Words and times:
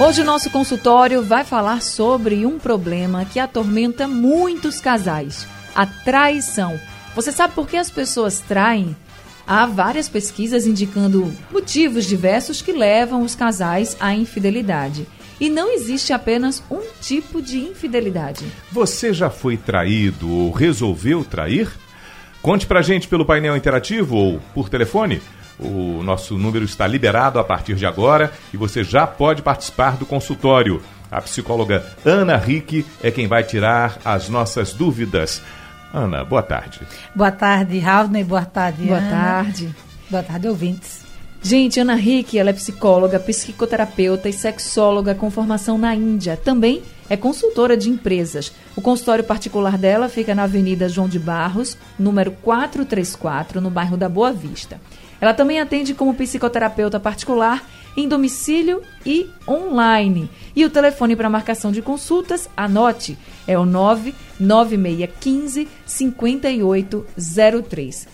Hoje 0.00 0.22
o 0.22 0.24
nosso 0.24 0.48
consultório 0.50 1.22
vai 1.22 1.44
falar 1.44 1.82
sobre 1.82 2.46
um 2.46 2.58
problema 2.58 3.26
que 3.26 3.38
atormenta 3.38 4.08
muitos 4.08 4.80
casais: 4.80 5.46
a 5.74 5.84
traição. 5.84 6.80
Você 7.14 7.30
sabe 7.30 7.54
por 7.54 7.68
que 7.68 7.76
as 7.76 7.90
pessoas 7.90 8.40
traem? 8.40 8.96
Há 9.46 9.66
várias 9.66 10.08
pesquisas 10.08 10.66
indicando 10.66 11.30
motivos 11.50 12.06
diversos 12.06 12.62
que 12.62 12.72
levam 12.72 13.22
os 13.22 13.34
casais 13.34 13.96
à 14.00 14.14
infidelidade. 14.14 15.06
E 15.38 15.50
não 15.50 15.70
existe 15.72 16.12
apenas 16.12 16.62
um 16.70 16.80
tipo 17.00 17.42
de 17.42 17.58
infidelidade. 17.58 18.46
Você 18.70 19.12
já 19.12 19.28
foi 19.28 19.56
traído 19.56 20.30
ou 20.30 20.50
resolveu 20.52 21.22
trair? 21.22 21.68
Conte 22.40 22.66
pra 22.66 22.82
gente 22.82 23.08
pelo 23.08 23.26
painel 23.26 23.56
interativo 23.56 24.16
ou 24.16 24.40
por 24.54 24.68
telefone. 24.68 25.20
O 25.62 26.02
nosso 26.02 26.36
número 26.36 26.64
está 26.64 26.86
liberado 26.86 27.38
a 27.38 27.44
partir 27.44 27.74
de 27.74 27.86
agora 27.86 28.32
e 28.52 28.56
você 28.56 28.82
já 28.82 29.06
pode 29.06 29.42
participar 29.42 29.96
do 29.96 30.04
consultório. 30.04 30.82
A 31.10 31.20
psicóloga 31.20 31.84
Ana 32.04 32.36
Rick 32.36 32.86
é 33.02 33.10
quem 33.10 33.26
vai 33.26 33.44
tirar 33.44 33.98
as 34.04 34.28
nossas 34.28 34.72
dúvidas. 34.72 35.42
Ana, 35.92 36.24
boa 36.24 36.42
tarde. 36.42 36.80
Boa 37.14 37.30
tarde, 37.30 37.78
Raulney. 37.78 38.24
Boa 38.24 38.44
tarde, 38.46 38.84
Boa 38.84 38.98
Ana. 38.98 39.10
tarde. 39.10 39.74
Boa 40.10 40.22
tarde, 40.22 40.48
ouvintes. 40.48 41.02
Gente, 41.44 41.80
Ana 41.80 41.94
Rick, 41.96 42.38
ela 42.38 42.50
é 42.50 42.52
psicóloga, 42.52 43.18
psicoterapeuta 43.18 44.28
e 44.28 44.32
sexóloga 44.32 45.14
com 45.14 45.30
formação 45.30 45.76
na 45.76 45.94
Índia. 45.94 46.36
Também 46.36 46.82
é 47.10 47.16
consultora 47.16 47.76
de 47.76 47.90
empresas. 47.90 48.52
O 48.76 48.80
consultório 48.80 49.24
particular 49.24 49.76
dela 49.76 50.08
fica 50.08 50.34
na 50.34 50.44
Avenida 50.44 50.88
João 50.88 51.08
de 51.08 51.18
Barros, 51.18 51.76
número 51.98 52.30
434, 52.30 53.60
no 53.60 53.70
bairro 53.70 53.96
da 53.96 54.08
Boa 54.08 54.32
Vista. 54.32 54.80
Ela 55.22 55.32
também 55.32 55.58
atende 55.60 55.94
como 55.94 56.12
psicoterapeuta 56.14 56.98
particular 56.98 57.64
em 57.96 58.08
domicílio 58.08 58.82
e 59.06 59.30
online. 59.48 60.28
E 60.56 60.64
o 60.64 60.70
telefone 60.70 61.14
para 61.14 61.30
marcação 61.30 61.70
de 61.70 61.80
consultas, 61.80 62.50
anote, 62.56 63.16
é 63.46 63.56
o 63.56 63.64
99615 63.64 65.68
5803. 65.86 68.08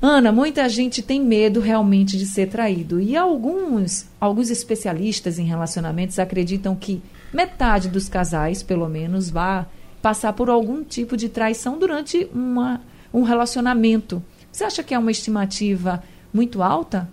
Ana, 0.00 0.32
muita 0.32 0.66
gente 0.66 1.02
tem 1.02 1.20
medo 1.20 1.60
realmente 1.60 2.16
de 2.16 2.24
ser 2.24 2.48
traído 2.48 3.02
e 3.02 3.14
alguns, 3.14 4.06
alguns 4.18 4.48
especialistas 4.48 5.38
em 5.38 5.44
relacionamentos 5.44 6.18
acreditam 6.18 6.74
que 6.74 7.02
metade 7.34 7.90
dos 7.90 8.08
casais, 8.08 8.62
pelo 8.62 8.88
menos, 8.88 9.28
vá 9.28 9.66
passar 10.00 10.32
por 10.32 10.48
algum 10.48 10.82
tipo 10.82 11.18
de 11.18 11.28
traição 11.28 11.78
durante 11.78 12.26
uma, 12.32 12.80
um 13.12 13.22
relacionamento. 13.22 14.24
Você 14.50 14.64
acha 14.64 14.82
que 14.82 14.94
é 14.94 14.98
uma 14.98 15.10
estimativa 15.10 16.02
muito 16.36 16.62
alta? 16.62 17.08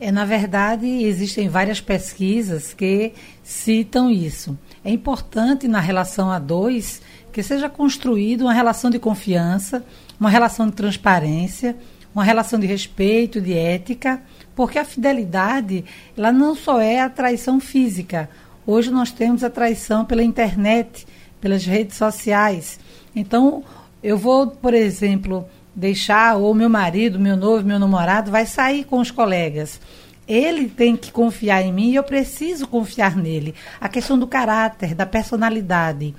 É, 0.00 0.10
na 0.10 0.24
verdade, 0.24 0.86
existem 0.86 1.48
várias 1.48 1.80
pesquisas 1.80 2.74
que 2.74 3.12
citam 3.44 4.10
isso. 4.10 4.58
É 4.84 4.90
importante 4.90 5.68
na 5.68 5.78
relação 5.80 6.30
a 6.30 6.38
dois 6.38 7.00
que 7.32 7.42
seja 7.42 7.68
construída 7.68 8.44
uma 8.44 8.52
relação 8.52 8.90
de 8.90 8.98
confiança, 8.98 9.84
uma 10.18 10.28
relação 10.28 10.66
de 10.66 10.72
transparência, 10.72 11.76
uma 12.14 12.24
relação 12.24 12.58
de 12.58 12.66
respeito, 12.66 13.40
de 13.40 13.54
ética, 13.54 14.20
porque 14.54 14.78
a 14.78 14.84
fidelidade, 14.84 15.84
ela 16.16 16.32
não 16.32 16.54
só 16.54 16.80
é 16.80 17.00
a 17.00 17.10
traição 17.10 17.60
física. 17.60 18.28
Hoje 18.66 18.90
nós 18.90 19.12
temos 19.12 19.44
a 19.44 19.50
traição 19.50 20.04
pela 20.04 20.24
internet, 20.24 21.06
pelas 21.40 21.64
redes 21.64 21.96
sociais. 21.96 22.80
Então, 23.14 23.62
eu 24.02 24.18
vou, 24.18 24.48
por 24.48 24.74
exemplo, 24.74 25.46
deixar, 25.76 26.36
ou 26.36 26.54
meu 26.54 26.70
marido, 26.70 27.20
meu 27.20 27.36
noivo, 27.36 27.68
meu 27.68 27.78
namorado, 27.78 28.30
vai 28.30 28.46
sair 28.46 28.84
com 28.84 28.98
os 28.98 29.10
colegas. 29.10 29.78
Ele 30.26 30.68
tem 30.68 30.96
que 30.96 31.12
confiar 31.12 31.62
em 31.62 31.72
mim 31.72 31.90
e 31.90 31.96
eu 31.96 32.02
preciso 32.02 32.66
confiar 32.66 33.14
nele. 33.14 33.54
A 33.78 33.88
questão 33.88 34.18
do 34.18 34.26
caráter, 34.26 34.94
da 34.94 35.04
personalidade. 35.04 36.14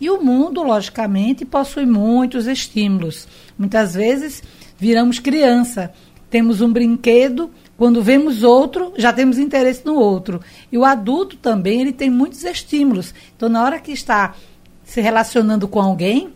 E 0.00 0.10
o 0.10 0.20
mundo, 0.20 0.62
logicamente, 0.62 1.44
possui 1.44 1.86
muitos 1.86 2.46
estímulos. 2.46 3.28
Muitas 3.56 3.94
vezes 3.94 4.42
viramos 4.76 5.20
criança, 5.20 5.92
temos 6.28 6.60
um 6.60 6.72
brinquedo, 6.72 7.50
quando 7.76 8.02
vemos 8.02 8.42
outro, 8.42 8.94
já 8.96 9.12
temos 9.12 9.38
interesse 9.38 9.84
no 9.84 9.94
outro. 9.94 10.40
E 10.72 10.78
o 10.78 10.84
adulto 10.84 11.36
também, 11.36 11.82
ele 11.82 11.92
tem 11.92 12.10
muitos 12.10 12.42
estímulos. 12.42 13.14
Então, 13.36 13.48
na 13.48 13.62
hora 13.62 13.78
que 13.78 13.92
está 13.92 14.34
se 14.82 15.00
relacionando 15.00 15.68
com 15.68 15.80
alguém, 15.80 16.32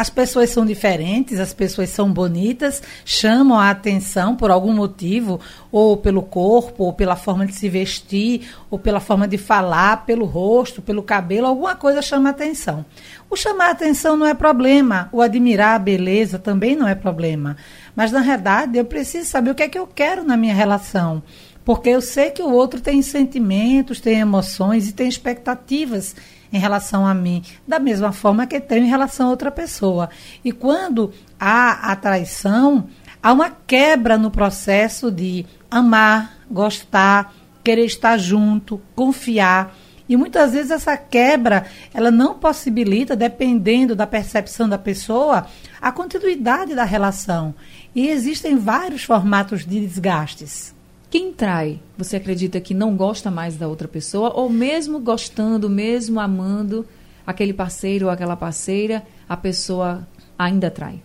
as 0.00 0.08
pessoas 0.08 0.48
são 0.48 0.64
diferentes, 0.64 1.38
as 1.38 1.52
pessoas 1.52 1.90
são 1.90 2.10
bonitas, 2.10 2.82
chamam 3.04 3.58
a 3.58 3.68
atenção 3.68 4.34
por 4.34 4.50
algum 4.50 4.72
motivo, 4.72 5.38
ou 5.70 5.94
pelo 5.94 6.22
corpo, 6.22 6.84
ou 6.84 6.92
pela 6.94 7.16
forma 7.16 7.44
de 7.44 7.54
se 7.54 7.68
vestir, 7.68 8.48
ou 8.70 8.78
pela 8.78 8.98
forma 8.98 9.28
de 9.28 9.36
falar, 9.36 10.06
pelo 10.06 10.24
rosto, 10.24 10.80
pelo 10.80 11.02
cabelo, 11.02 11.46
alguma 11.46 11.76
coisa 11.76 12.00
chama 12.00 12.30
a 12.30 12.32
atenção. 12.32 12.82
O 13.28 13.36
chamar 13.36 13.66
a 13.66 13.72
atenção 13.72 14.16
não 14.16 14.26
é 14.26 14.32
problema, 14.32 15.10
o 15.12 15.20
admirar 15.20 15.74
a 15.74 15.78
beleza 15.78 16.38
também 16.38 16.74
não 16.74 16.88
é 16.88 16.94
problema. 16.94 17.58
Mas, 17.94 18.10
na 18.10 18.22
verdade, 18.22 18.78
eu 18.78 18.86
preciso 18.86 19.28
saber 19.28 19.50
o 19.50 19.54
que 19.54 19.64
é 19.64 19.68
que 19.68 19.78
eu 19.78 19.86
quero 19.86 20.24
na 20.24 20.34
minha 20.34 20.54
relação. 20.54 21.22
Porque 21.62 21.90
eu 21.90 22.00
sei 22.00 22.30
que 22.30 22.42
o 22.42 22.50
outro 22.50 22.80
tem 22.80 23.02
sentimentos, 23.02 24.00
tem 24.00 24.18
emoções 24.18 24.88
e 24.88 24.94
tem 24.94 25.10
expectativas 25.10 26.16
em 26.52 26.58
relação 26.58 27.06
a 27.06 27.14
mim, 27.14 27.42
da 27.66 27.78
mesma 27.78 28.12
forma 28.12 28.46
que 28.46 28.60
tenho 28.60 28.84
em 28.84 28.88
relação 28.88 29.28
a 29.28 29.30
outra 29.30 29.50
pessoa. 29.50 30.10
E 30.44 30.52
quando 30.52 31.12
há 31.38 31.92
a 31.92 31.96
traição, 31.96 32.88
há 33.22 33.32
uma 33.32 33.50
quebra 33.50 34.18
no 34.18 34.30
processo 34.30 35.10
de 35.10 35.46
amar, 35.70 36.38
gostar, 36.50 37.32
querer 37.62 37.84
estar 37.84 38.18
junto, 38.18 38.80
confiar. 38.94 39.76
E 40.08 40.16
muitas 40.16 40.52
vezes 40.52 40.72
essa 40.72 40.96
quebra, 40.96 41.66
ela 41.94 42.10
não 42.10 42.34
possibilita, 42.34 43.14
dependendo 43.14 43.94
da 43.94 44.06
percepção 44.06 44.68
da 44.68 44.76
pessoa, 44.76 45.46
a 45.80 45.92
continuidade 45.92 46.74
da 46.74 46.82
relação. 46.82 47.54
E 47.94 48.08
existem 48.08 48.56
vários 48.56 49.04
formatos 49.04 49.64
de 49.64 49.78
desgastes. 49.80 50.74
Quem 51.10 51.32
trai, 51.32 51.80
você 51.98 52.16
acredita 52.16 52.60
que 52.60 52.72
não 52.72 52.94
gosta 52.94 53.32
mais 53.32 53.56
da 53.56 53.66
outra 53.66 53.88
pessoa, 53.88 54.32
ou 54.32 54.48
mesmo 54.48 55.00
gostando, 55.00 55.68
mesmo 55.68 56.20
amando 56.20 56.86
aquele 57.26 57.52
parceiro 57.52 58.06
ou 58.06 58.12
aquela 58.12 58.36
parceira, 58.36 59.02
a 59.28 59.36
pessoa 59.36 60.06
ainda 60.38 60.70
trai? 60.70 61.02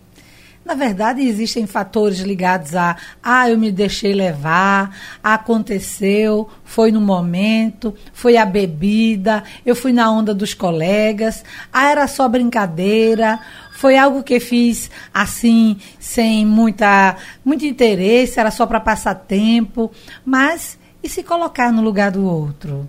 Na 0.64 0.74
verdade, 0.74 1.22
existem 1.22 1.64
fatores 1.64 2.18
ligados 2.18 2.74
a 2.74 2.96
ah, 3.22 3.48
eu 3.48 3.56
me 3.56 3.70
deixei 3.70 4.12
levar, 4.12 4.96
aconteceu, 5.22 6.48
foi 6.64 6.90
no 6.90 7.00
momento, 7.00 7.94
foi 8.12 8.36
a 8.36 8.44
bebida, 8.44 9.44
eu 9.64 9.76
fui 9.76 9.92
na 9.92 10.10
onda 10.10 10.34
dos 10.34 10.54
colegas, 10.54 11.44
ah, 11.72 11.88
era 11.88 12.08
só 12.08 12.28
brincadeira, 12.28 13.38
foi 13.76 13.98
algo 13.98 14.22
que 14.22 14.40
fiz 14.40 14.90
assim, 15.12 15.76
sem 16.00 16.46
muita, 16.46 17.16
muito 17.44 17.66
interesse, 17.66 18.40
era 18.40 18.50
só 18.50 18.66
para 18.66 18.80
passar 18.80 19.14
tempo. 19.14 19.92
Mas 20.24 20.78
e 21.02 21.08
se 21.08 21.22
colocar 21.22 21.70
no 21.70 21.82
lugar 21.82 22.10
do 22.10 22.24
outro? 22.24 22.88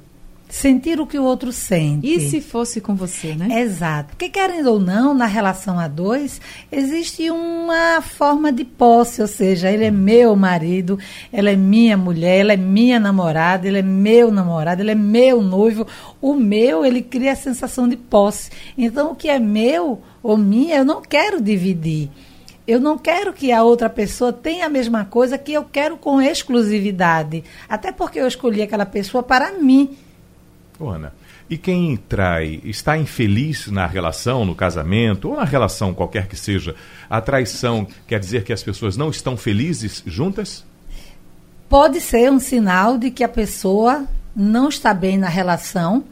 Sentir 0.50 1.00
o 1.00 1.06
que 1.06 1.19
o 1.19 1.24
outro 1.24 1.52
sente. 1.52 2.08
E 2.08 2.22
se 2.22 2.40
fosse 2.40 2.80
com 2.80 2.95
você, 2.95 3.36
né? 3.36 3.62
Exato. 3.62 4.10
Porque, 4.12 4.30
querendo 4.30 4.72
ou 4.72 4.80
não, 4.80 5.13
na 5.13 5.25
relação 5.25 5.77
a 5.77 5.89
dois, 5.89 6.39
existe 6.72 7.30
uma 7.30 8.01
forma 8.01 8.51
de 8.51 8.63
posse, 8.63 9.22
ou 9.22 9.27
seja, 9.27 9.69
ele 9.69 9.83
é 9.83 9.92
meu 9.92 10.36
marido, 10.38 10.98
ela 11.33 11.50
é 11.50 11.56
minha 11.56 11.98
mulher, 11.98 12.39
ela 12.39 12.54
é 12.54 12.57
minha 12.57 12.98
namorada, 12.98 13.68
ele 13.68 13.80
é 13.80 13.83
meu 13.83 14.31
namorado, 14.31 14.81
ele 14.81 14.92
é 14.92 14.95
meu 14.95 15.42
noivo. 15.42 15.86
O 16.22 16.33
meu, 16.33 16.86
ele 16.86 17.01
cria 17.01 17.33
a 17.33 17.36
sensação 17.36 17.88
de 17.88 17.98
posse. 17.98 18.50
Então, 18.77 19.12
o 19.12 19.16
que 19.16 19.27
é 19.27 19.38
meu 19.38 20.01
ou 20.24 20.38
minha, 20.38 20.77
eu 20.77 20.86
não 20.86 21.01
quero 21.01 21.42
dividir. 21.42 22.10
Eu 22.66 22.80
não 22.81 22.98
quero 22.98 23.31
que 23.31 23.51
a 23.51 23.63
outra 23.63 23.89
pessoa 23.89 24.33
tenha 24.33 24.66
a 24.66 24.69
mesma 24.69 25.06
coisa 25.06 25.38
que 25.38 25.54
eu 25.54 25.63
quero 25.63 25.95
com 25.98 26.22
exclusividade. 26.22 27.44
Até 27.68 27.94
porque 27.94 28.19
eu 28.19 28.27
escolhi 28.27 28.62
aquela 28.62 28.86
pessoa 28.86 29.24
para 29.24 29.54
mim. 29.54 29.98
Ana, 30.79 31.13
e 31.50 31.57
quem 31.57 31.97
trai 31.97 32.62
está 32.63 32.97
infeliz 32.97 33.68
na 33.68 33.88
relação, 33.88 34.45
no 34.45 34.53
casamento, 34.53 35.29
ou 35.29 35.38
na 35.38 35.44
relação 35.44 35.94
qualquer 35.94 36.27
que 36.27 36.35
seja? 36.35 36.75
A 37.09 37.21
traição 37.21 37.88
quer 38.06 38.19
dizer 38.19 38.44
que 38.44 38.53
as 38.53 38.62
pessoas 38.62 38.97
não 38.97 39.09
estão 39.09 39.35
felizes 39.35 40.03
juntas? 40.06 40.65
Pode 41.69 42.00
ser 42.00 42.31
um 42.31 42.39
sinal 42.39 42.97
de 42.97 43.12
que 43.12 43.24
a 43.24 43.29
pessoa 43.29 44.06
não 44.35 44.69
está 44.69 44.94
bem 44.94 45.18
na 45.18 45.29
relação 45.29 46.03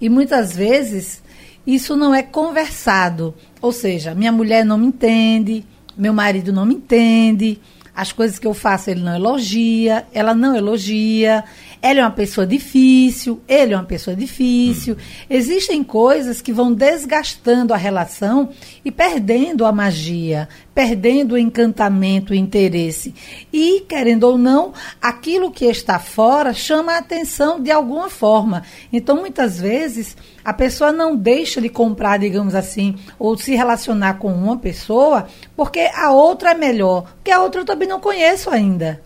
e 0.00 0.08
muitas 0.08 0.56
vezes 0.56 1.22
isso 1.66 1.96
não 1.96 2.14
é 2.14 2.22
conversado. 2.22 3.34
Ou 3.60 3.72
seja, 3.72 4.14
minha 4.14 4.32
mulher 4.32 4.64
não 4.64 4.78
me 4.78 4.86
entende, 4.86 5.64
meu 5.96 6.12
marido 6.12 6.52
não 6.52 6.66
me 6.66 6.74
entende, 6.74 7.60
as 7.94 8.12
coisas 8.12 8.38
que 8.38 8.46
eu 8.46 8.54
faço 8.54 8.90
ele 8.90 9.02
não 9.02 9.14
elogia, 9.14 10.04
ela 10.12 10.34
não 10.34 10.56
elogia, 10.56 11.44
ela 11.80 12.00
é 12.00 12.02
uma 12.02 12.10
pessoa 12.10 12.46
difícil, 12.46 13.40
ele 13.46 13.72
é 13.72 13.76
uma 13.76 13.84
pessoa 13.84 14.16
difícil. 14.16 14.96
Existem 15.28 15.84
coisas 15.84 16.40
que 16.40 16.52
vão 16.52 16.72
desgastando 16.72 17.72
a 17.72 17.76
relação 17.76 18.48
e 18.84 18.90
perdendo 18.90 19.64
a 19.64 19.72
magia, 19.72 20.48
perdendo 20.74 21.32
o 21.32 21.38
encantamento, 21.38 22.32
o 22.32 22.36
interesse. 22.36 23.14
E, 23.52 23.80
querendo 23.88 24.24
ou 24.24 24.36
não, 24.36 24.72
aquilo 25.00 25.50
que 25.50 25.66
está 25.66 25.98
fora 25.98 26.52
chama 26.52 26.92
a 26.92 26.98
atenção 26.98 27.60
de 27.60 27.70
alguma 27.70 28.10
forma. 28.10 28.64
Então, 28.92 29.16
muitas 29.16 29.60
vezes, 29.60 30.16
a 30.44 30.52
pessoa 30.52 30.90
não 30.90 31.16
deixa 31.16 31.60
de 31.60 31.68
comprar, 31.68 32.18
digamos 32.18 32.54
assim, 32.54 32.96
ou 33.18 33.36
se 33.38 33.54
relacionar 33.54 34.14
com 34.14 34.32
uma 34.32 34.56
pessoa 34.56 35.26
porque 35.56 35.90
a 35.94 36.10
outra 36.10 36.50
é 36.50 36.54
melhor, 36.54 37.04
porque 37.14 37.30
a 37.30 37.40
outra 37.40 37.60
eu 37.60 37.64
também 37.64 37.88
não 37.88 38.00
conheço 38.00 38.50
ainda. 38.50 39.00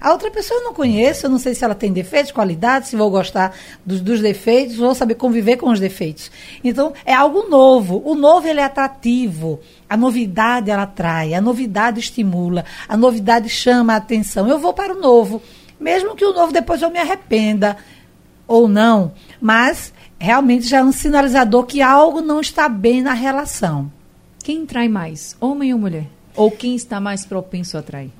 A 0.00 0.12
outra 0.12 0.30
pessoa 0.30 0.60
eu 0.60 0.64
não 0.64 0.72
conheço, 0.72 1.26
eu 1.26 1.30
não 1.30 1.38
sei 1.38 1.54
se 1.54 1.64
ela 1.64 1.74
tem 1.74 1.92
defeitos, 1.92 2.30
qualidades, 2.30 2.88
se 2.88 2.96
vou 2.96 3.10
gostar 3.10 3.54
dos, 3.84 4.00
dos, 4.00 4.20
defeitos, 4.20 4.76
vou 4.76 4.94
saber 4.94 5.16
conviver 5.16 5.56
com 5.56 5.70
os 5.70 5.80
defeitos. 5.80 6.30
Então, 6.62 6.92
é 7.04 7.12
algo 7.12 7.48
novo. 7.48 8.00
O 8.04 8.14
novo, 8.14 8.46
ele 8.46 8.60
é 8.60 8.64
atrativo. 8.64 9.60
A 9.88 9.96
novidade, 9.96 10.70
ela 10.70 10.84
atrai. 10.84 11.34
A 11.34 11.40
novidade 11.40 11.98
estimula. 11.98 12.64
A 12.88 12.96
novidade 12.96 13.48
chama 13.48 13.94
a 13.94 13.96
atenção. 13.96 14.48
Eu 14.48 14.58
vou 14.58 14.72
para 14.72 14.94
o 14.94 15.00
novo. 15.00 15.42
Mesmo 15.80 16.14
que 16.14 16.24
o 16.24 16.32
novo 16.32 16.52
depois 16.52 16.80
eu 16.80 16.90
me 16.90 16.98
arrependa 16.98 17.76
ou 18.46 18.68
não. 18.68 19.12
Mas, 19.40 19.92
realmente, 20.18 20.66
já 20.66 20.78
é 20.78 20.84
um 20.84 20.92
sinalizador 20.92 21.66
que 21.66 21.82
algo 21.82 22.20
não 22.20 22.40
está 22.40 22.68
bem 22.68 23.02
na 23.02 23.12
relação. 23.12 23.90
Quem 24.42 24.64
trai 24.64 24.88
mais, 24.88 25.36
homem 25.40 25.72
ou 25.72 25.78
mulher? 25.78 26.06
Ou 26.34 26.50
quem 26.50 26.76
está 26.76 27.00
mais 27.00 27.26
propenso 27.26 27.76
a 27.76 27.82
trair? 27.82 28.17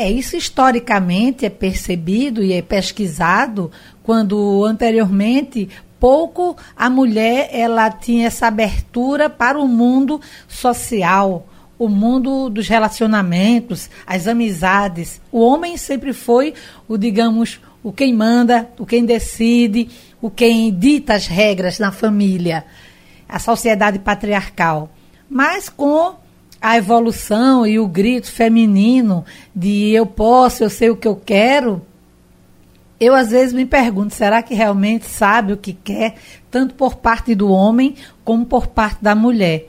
É, 0.00 0.10
isso 0.10 0.34
historicamente 0.34 1.44
é 1.44 1.50
percebido 1.50 2.42
e 2.42 2.54
é 2.54 2.62
pesquisado 2.62 3.70
quando 4.02 4.64
anteriormente 4.64 5.68
pouco 6.00 6.56
a 6.74 6.88
mulher 6.88 7.50
ela 7.52 7.90
tinha 7.90 8.26
essa 8.26 8.46
abertura 8.46 9.28
para 9.28 9.58
o 9.58 9.68
mundo 9.68 10.18
social, 10.48 11.46
o 11.78 11.86
mundo 11.86 12.48
dos 12.48 12.66
relacionamentos, 12.66 13.90
as 14.06 14.26
amizades. 14.26 15.20
O 15.30 15.40
homem 15.42 15.76
sempre 15.76 16.14
foi 16.14 16.54
o, 16.88 16.96
digamos, 16.96 17.60
o 17.82 17.92
quem 17.92 18.14
manda, 18.14 18.70
o 18.78 18.86
quem 18.86 19.04
decide, 19.04 19.90
o 20.18 20.30
quem 20.30 20.72
dita 20.72 21.12
as 21.12 21.26
regras 21.26 21.78
na 21.78 21.92
família, 21.92 22.64
a 23.28 23.38
sociedade 23.38 23.98
patriarcal. 23.98 24.88
Mas 25.28 25.68
com 25.68 26.14
a 26.60 26.76
evolução 26.76 27.66
e 27.66 27.78
o 27.78 27.88
grito 27.88 28.30
feminino 28.30 29.24
de 29.54 29.90
eu 29.90 30.04
posso, 30.04 30.62
eu 30.62 30.70
sei 30.70 30.90
o 30.90 30.96
que 30.96 31.08
eu 31.08 31.16
quero, 31.16 31.82
eu 33.00 33.14
às 33.14 33.30
vezes 33.30 33.54
me 33.54 33.64
pergunto, 33.64 34.14
será 34.14 34.42
que 34.42 34.54
realmente 34.54 35.06
sabe 35.06 35.54
o 35.54 35.56
que 35.56 35.72
quer, 35.72 36.16
tanto 36.50 36.74
por 36.74 36.96
parte 36.96 37.34
do 37.34 37.50
homem 37.50 37.94
como 38.22 38.44
por 38.44 38.66
parte 38.66 39.02
da 39.02 39.14
mulher? 39.14 39.68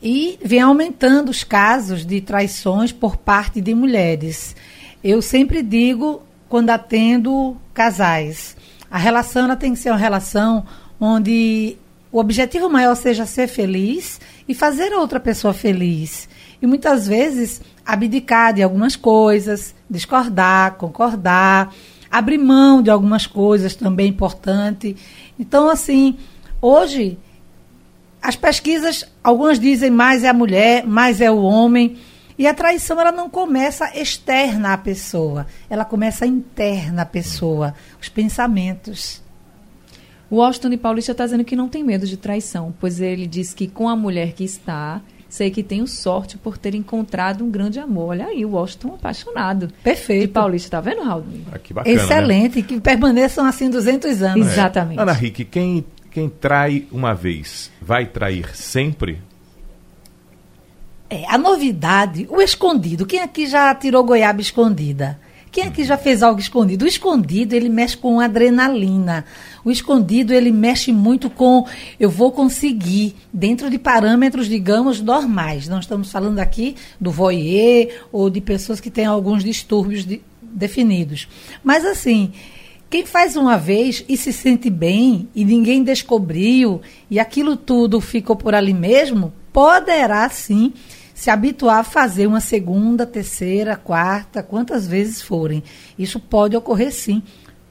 E 0.00 0.38
vem 0.44 0.60
aumentando 0.60 1.28
os 1.28 1.42
casos 1.42 2.06
de 2.06 2.20
traições 2.20 2.92
por 2.92 3.16
parte 3.16 3.60
de 3.60 3.74
mulheres. 3.74 4.54
Eu 5.02 5.20
sempre 5.20 5.62
digo, 5.62 6.22
quando 6.48 6.70
atendo 6.70 7.56
casais, 7.74 8.56
a 8.88 8.98
relação 8.98 9.44
ela 9.44 9.56
tem 9.56 9.72
que 9.72 9.78
ser 9.78 9.90
uma 9.90 9.96
relação 9.96 10.64
onde 11.00 11.76
o 12.12 12.18
objetivo 12.18 12.68
maior 12.68 12.94
seja 12.94 13.24
ser 13.24 13.48
feliz 13.48 14.20
e 14.46 14.54
fazer 14.54 14.92
a 14.92 14.98
outra 14.98 15.18
pessoa 15.18 15.54
feliz. 15.54 16.28
E 16.60 16.66
muitas 16.66 17.08
vezes 17.08 17.62
abdicar 17.84 18.52
de 18.52 18.62
algumas 18.62 18.94
coisas, 18.94 19.74
discordar, 19.88 20.74
concordar, 20.74 21.74
abrir 22.10 22.36
mão 22.36 22.82
de 22.82 22.90
algumas 22.90 23.26
coisas 23.26 23.74
também 23.74 24.06
é 24.06 24.08
importante. 24.10 24.94
Então, 25.38 25.70
assim, 25.70 26.18
hoje 26.60 27.18
as 28.20 28.36
pesquisas, 28.36 29.04
algumas 29.24 29.58
dizem 29.58 29.90
mais 29.90 30.22
é 30.22 30.28
a 30.28 30.34
mulher, 30.34 30.86
mais 30.86 31.18
é 31.20 31.30
o 31.30 31.42
homem. 31.42 31.96
E 32.38 32.46
a 32.46 32.52
traição 32.52 33.00
ela 33.00 33.10
não 33.10 33.30
começa 33.30 33.90
externa 33.98 34.74
à 34.74 34.78
pessoa, 34.78 35.46
ela 35.68 35.84
começa 35.84 36.26
interna 36.26 37.02
à 37.02 37.06
pessoa, 37.06 37.74
os 38.00 38.08
pensamentos. 38.10 39.21
O 40.32 40.40
Austin 40.40 40.74
Paulista 40.78 41.12
está 41.12 41.26
dizendo 41.26 41.44
que 41.44 41.54
não 41.54 41.68
tem 41.68 41.84
medo 41.84 42.06
de 42.06 42.16
traição, 42.16 42.72
pois 42.80 43.02
ele 43.02 43.26
diz 43.26 43.52
que 43.52 43.66
com 43.66 43.86
a 43.86 43.94
mulher 43.94 44.32
que 44.32 44.42
está, 44.42 45.02
sei 45.28 45.50
que 45.50 45.62
tenho 45.62 45.86
sorte 45.86 46.38
por 46.38 46.56
ter 46.56 46.74
encontrado 46.74 47.44
um 47.44 47.50
grande 47.50 47.78
amor. 47.78 48.12
Olha 48.12 48.28
aí, 48.28 48.42
o 48.42 48.52
Washington 48.52 48.94
apaixonado. 48.94 49.68
Perfeito. 49.84 50.22
De 50.22 50.28
Paulista, 50.28 50.70
tá 50.70 50.80
vendo, 50.80 51.02
Raul? 51.02 51.22
Ah, 51.52 51.58
que 51.58 51.74
bacana, 51.74 51.94
né? 51.94 52.02
Excelente, 52.02 52.60
né? 52.60 52.64
que 52.66 52.80
permaneçam 52.80 53.44
assim 53.44 53.68
200 53.68 54.22
anos. 54.22 54.46
É. 54.46 54.50
Exatamente. 54.52 54.98
Ana 54.98 55.12
Rick, 55.12 55.44
quem, 55.44 55.84
quem 56.10 56.30
trai 56.30 56.86
uma 56.90 57.12
vez, 57.14 57.70
vai 57.78 58.06
trair 58.06 58.56
sempre? 58.56 59.20
É, 61.10 61.26
a 61.28 61.36
novidade, 61.36 62.26
o 62.30 62.40
escondido. 62.40 63.04
Quem 63.04 63.20
aqui 63.20 63.46
já 63.46 63.74
tirou 63.74 64.02
goiaba 64.02 64.40
escondida? 64.40 65.20
Quem 65.52 65.64
aqui 65.64 65.84
já 65.84 65.98
fez 65.98 66.22
algo 66.22 66.40
escondido? 66.40 66.86
O 66.86 66.88
escondido, 66.88 67.54
ele 67.54 67.68
mexe 67.68 67.94
com 67.94 68.18
adrenalina. 68.18 69.26
O 69.64 69.70
escondido, 69.70 70.32
ele 70.32 70.50
mexe 70.50 70.92
muito 70.92 71.30
com 71.30 71.66
eu 71.98 72.10
vou 72.10 72.32
conseguir, 72.32 73.14
dentro 73.32 73.70
de 73.70 73.78
parâmetros, 73.78 74.48
digamos, 74.48 75.00
normais. 75.00 75.68
Não 75.68 75.78
estamos 75.78 76.10
falando 76.10 76.38
aqui 76.38 76.74
do 77.00 77.10
voyeur 77.10 77.88
ou 78.10 78.28
de 78.28 78.40
pessoas 78.40 78.80
que 78.80 78.90
têm 78.90 79.06
alguns 79.06 79.44
distúrbios 79.44 80.04
de, 80.04 80.20
definidos. 80.42 81.28
Mas, 81.62 81.84
assim, 81.84 82.32
quem 82.90 83.06
faz 83.06 83.36
uma 83.36 83.56
vez 83.56 84.04
e 84.08 84.16
se 84.16 84.32
sente 84.32 84.68
bem 84.68 85.28
e 85.34 85.44
ninguém 85.44 85.82
descobriu 85.82 86.82
e 87.10 87.18
aquilo 87.18 87.56
tudo 87.56 88.00
ficou 88.00 88.36
por 88.36 88.54
ali 88.54 88.74
mesmo, 88.74 89.32
poderá 89.52 90.28
sim 90.28 90.72
se 91.14 91.30
habituar 91.30 91.78
a 91.78 91.84
fazer 91.84 92.26
uma 92.26 92.40
segunda, 92.40 93.06
terceira, 93.06 93.76
quarta, 93.76 94.42
quantas 94.42 94.86
vezes 94.86 95.22
forem. 95.22 95.62
Isso 95.96 96.18
pode 96.18 96.56
ocorrer 96.56 96.92
sim. 96.92 97.22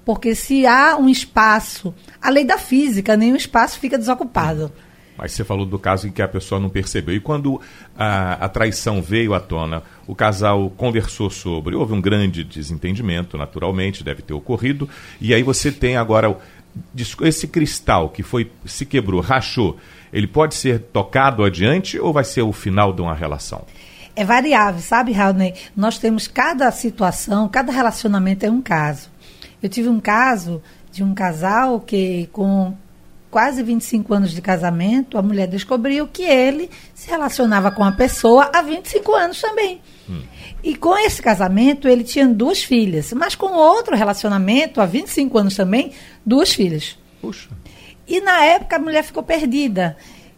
Porque 0.06 0.34
se 0.34 0.66
há 0.66 0.98
um 0.98 1.10
espaço, 1.10 1.94
a 2.22 2.30
lei 2.30 2.44
da 2.44 2.58
física, 2.58 3.16
nenhum 3.16 3.36
espaço 3.36 3.80
fica 3.80 3.98
desocupado. 3.98 4.72
Mas 5.18 5.34
você 5.34 5.44
falou 5.44 5.66
do 5.66 5.78
caso 5.78 6.08
em 6.08 6.12
que 6.12 6.22
a 6.22 6.28
pessoa 6.28 6.60
não 6.60 6.70
percebeu. 6.70 7.16
E 7.16 7.20
quando 7.20 7.62
a, 7.96 8.46
a 8.46 8.50
traição 8.50 9.02
veio 9.02 9.34
à 9.34 9.40
tona, 9.40 9.84
o 10.08 10.16
casal 10.16 10.72
conversou 10.72 11.30
sobre, 11.30 11.76
houve 11.76 11.94
um 11.94 12.02
grande 12.02 12.44
desentendimento, 12.44 13.38
naturalmente, 13.38 14.04
deve 14.04 14.24
ter 14.24 14.34
ocorrido. 14.34 14.90
E 15.20 15.34
aí 15.34 15.44
você 15.44 15.72
tem 15.72 15.96
agora 15.96 16.36
esse 17.22 17.48
cristal 17.48 18.10
que 18.10 18.24
foi 18.24 18.50
se 18.66 18.86
quebrou, 18.86 19.22
rachou 19.22 19.78
ele 20.12 20.28
pode 20.28 20.56
ser 20.56 20.80
tocado 20.80 21.44
adiante 21.44 22.00
ou 22.00 22.12
vai 22.12 22.24
ser 22.24 22.42
o 22.42 22.52
final 22.52 22.92
de 22.92 23.02
uma 23.02 23.14
relação? 23.14 23.64
É 24.16 24.26
variável, 24.26 24.82
sabe, 24.82 25.14
Raul? 25.14 25.36
Nós 25.76 25.98
temos 25.98 26.28
cada 26.28 26.70
situação, 26.72 27.48
cada 27.48 27.72
relacionamento 27.72 28.46
é 28.46 28.52
um 28.52 28.62
caso. 28.62 29.10
Eu 29.62 29.70
tive 29.70 29.90
um 29.90 30.00
caso 30.00 30.62
de 30.92 31.04
um 31.04 31.14
casal 31.14 31.80
que, 31.80 32.28
com 32.32 32.74
quase 33.32 33.64
25 33.64 34.14
anos 34.14 34.32
de 34.32 34.42
casamento, 34.42 35.18
a 35.18 35.22
mulher 35.22 35.48
descobriu 35.48 36.06
que 36.08 36.24
ele 36.24 36.70
se 36.94 37.10
relacionava 37.10 37.72
com 37.72 37.84
a 37.84 37.94
pessoa 37.94 38.52
há 38.54 38.62
25 38.62 39.16
anos 39.16 39.40
também. 39.40 39.82
Hum. 40.10 40.22
E 40.62 40.76
com 40.76 40.96
esse 40.98 41.22
casamento, 41.22 41.88
ele 41.88 42.04
tinha 42.04 42.28
duas 42.28 42.62
filhas. 42.62 43.14
Mas 43.14 43.34
com 43.34 43.54
outro 43.54 43.96
relacionamento, 43.96 44.82
há 44.82 44.86
25 44.86 45.38
anos 45.38 45.56
também, 45.56 45.94
duas 46.26 46.54
filhas. 46.54 46.98
Puxa. 47.22 47.50
E 48.08 48.20
na 48.20 48.44
época 48.44 48.76
a 48.76 48.80
mulher 48.80 49.04
ficou 49.04 49.24
perdida. 49.24 49.96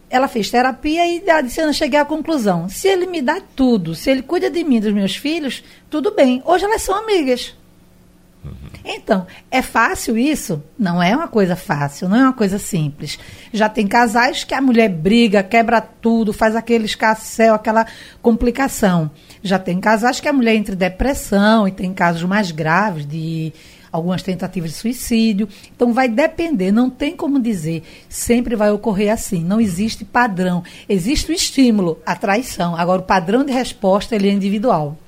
Ela 0.08 0.28
fez 0.28 0.48
terapia 0.48 1.06
e 1.06 1.22
ela 1.26 1.40
disse: 1.40 1.60
Eu 1.60 1.72
cheguei 1.72 1.98
à 1.98 2.04
conclusão. 2.04 2.68
Se 2.68 2.86
ele 2.86 3.06
me 3.06 3.20
dá 3.20 3.40
tudo, 3.56 3.94
se 3.96 4.10
ele 4.10 4.22
cuida 4.22 4.48
de 4.48 4.62
mim, 4.62 4.78
dos 4.78 4.92
meus 4.92 5.16
filhos, 5.16 5.64
tudo 5.90 6.12
bem. 6.12 6.40
Hoje 6.44 6.64
elas 6.64 6.82
são 6.82 6.94
amigas. 6.94 7.54
Então, 8.84 9.26
é 9.50 9.62
fácil 9.62 10.18
isso? 10.18 10.62
Não 10.78 11.02
é 11.02 11.16
uma 11.16 11.28
coisa 11.28 11.56
fácil, 11.56 12.08
não 12.08 12.16
é 12.16 12.22
uma 12.22 12.32
coisa 12.32 12.58
simples. 12.58 13.18
Já 13.52 13.68
tem 13.68 13.86
casais 13.86 14.44
que 14.44 14.54
a 14.54 14.60
mulher 14.60 14.88
briga, 14.88 15.42
quebra 15.42 15.80
tudo, 15.80 16.32
faz 16.32 16.54
aquele 16.54 16.84
escassel, 16.84 17.54
aquela 17.54 17.86
complicação. 18.20 19.10
Já 19.42 19.58
tem 19.58 19.80
casais 19.80 20.20
que 20.20 20.28
a 20.28 20.32
mulher 20.32 20.54
entra 20.54 20.74
em 20.74 20.78
depressão 20.78 21.66
e 21.66 21.72
tem 21.72 21.92
casos 21.94 22.24
mais 22.24 22.50
graves 22.50 23.06
de 23.06 23.52
algumas 23.94 24.22
tentativas 24.22 24.70
de 24.70 24.76
suicídio. 24.76 25.48
Então 25.74 25.92
vai 25.92 26.08
depender, 26.08 26.72
não 26.72 26.90
tem 26.90 27.16
como 27.16 27.40
dizer, 27.40 27.84
sempre 28.08 28.56
vai 28.56 28.72
ocorrer 28.72 29.12
assim, 29.12 29.44
não 29.44 29.60
existe 29.60 30.04
padrão. 30.04 30.64
Existe 30.88 31.30
o 31.30 31.34
estímulo, 31.34 32.00
a 32.04 32.16
traição. 32.16 32.74
Agora 32.74 33.00
o 33.00 33.04
padrão 33.04 33.44
de 33.44 33.52
resposta 33.52 34.16
ele 34.16 34.28
é 34.28 34.32
individual. 34.32 34.98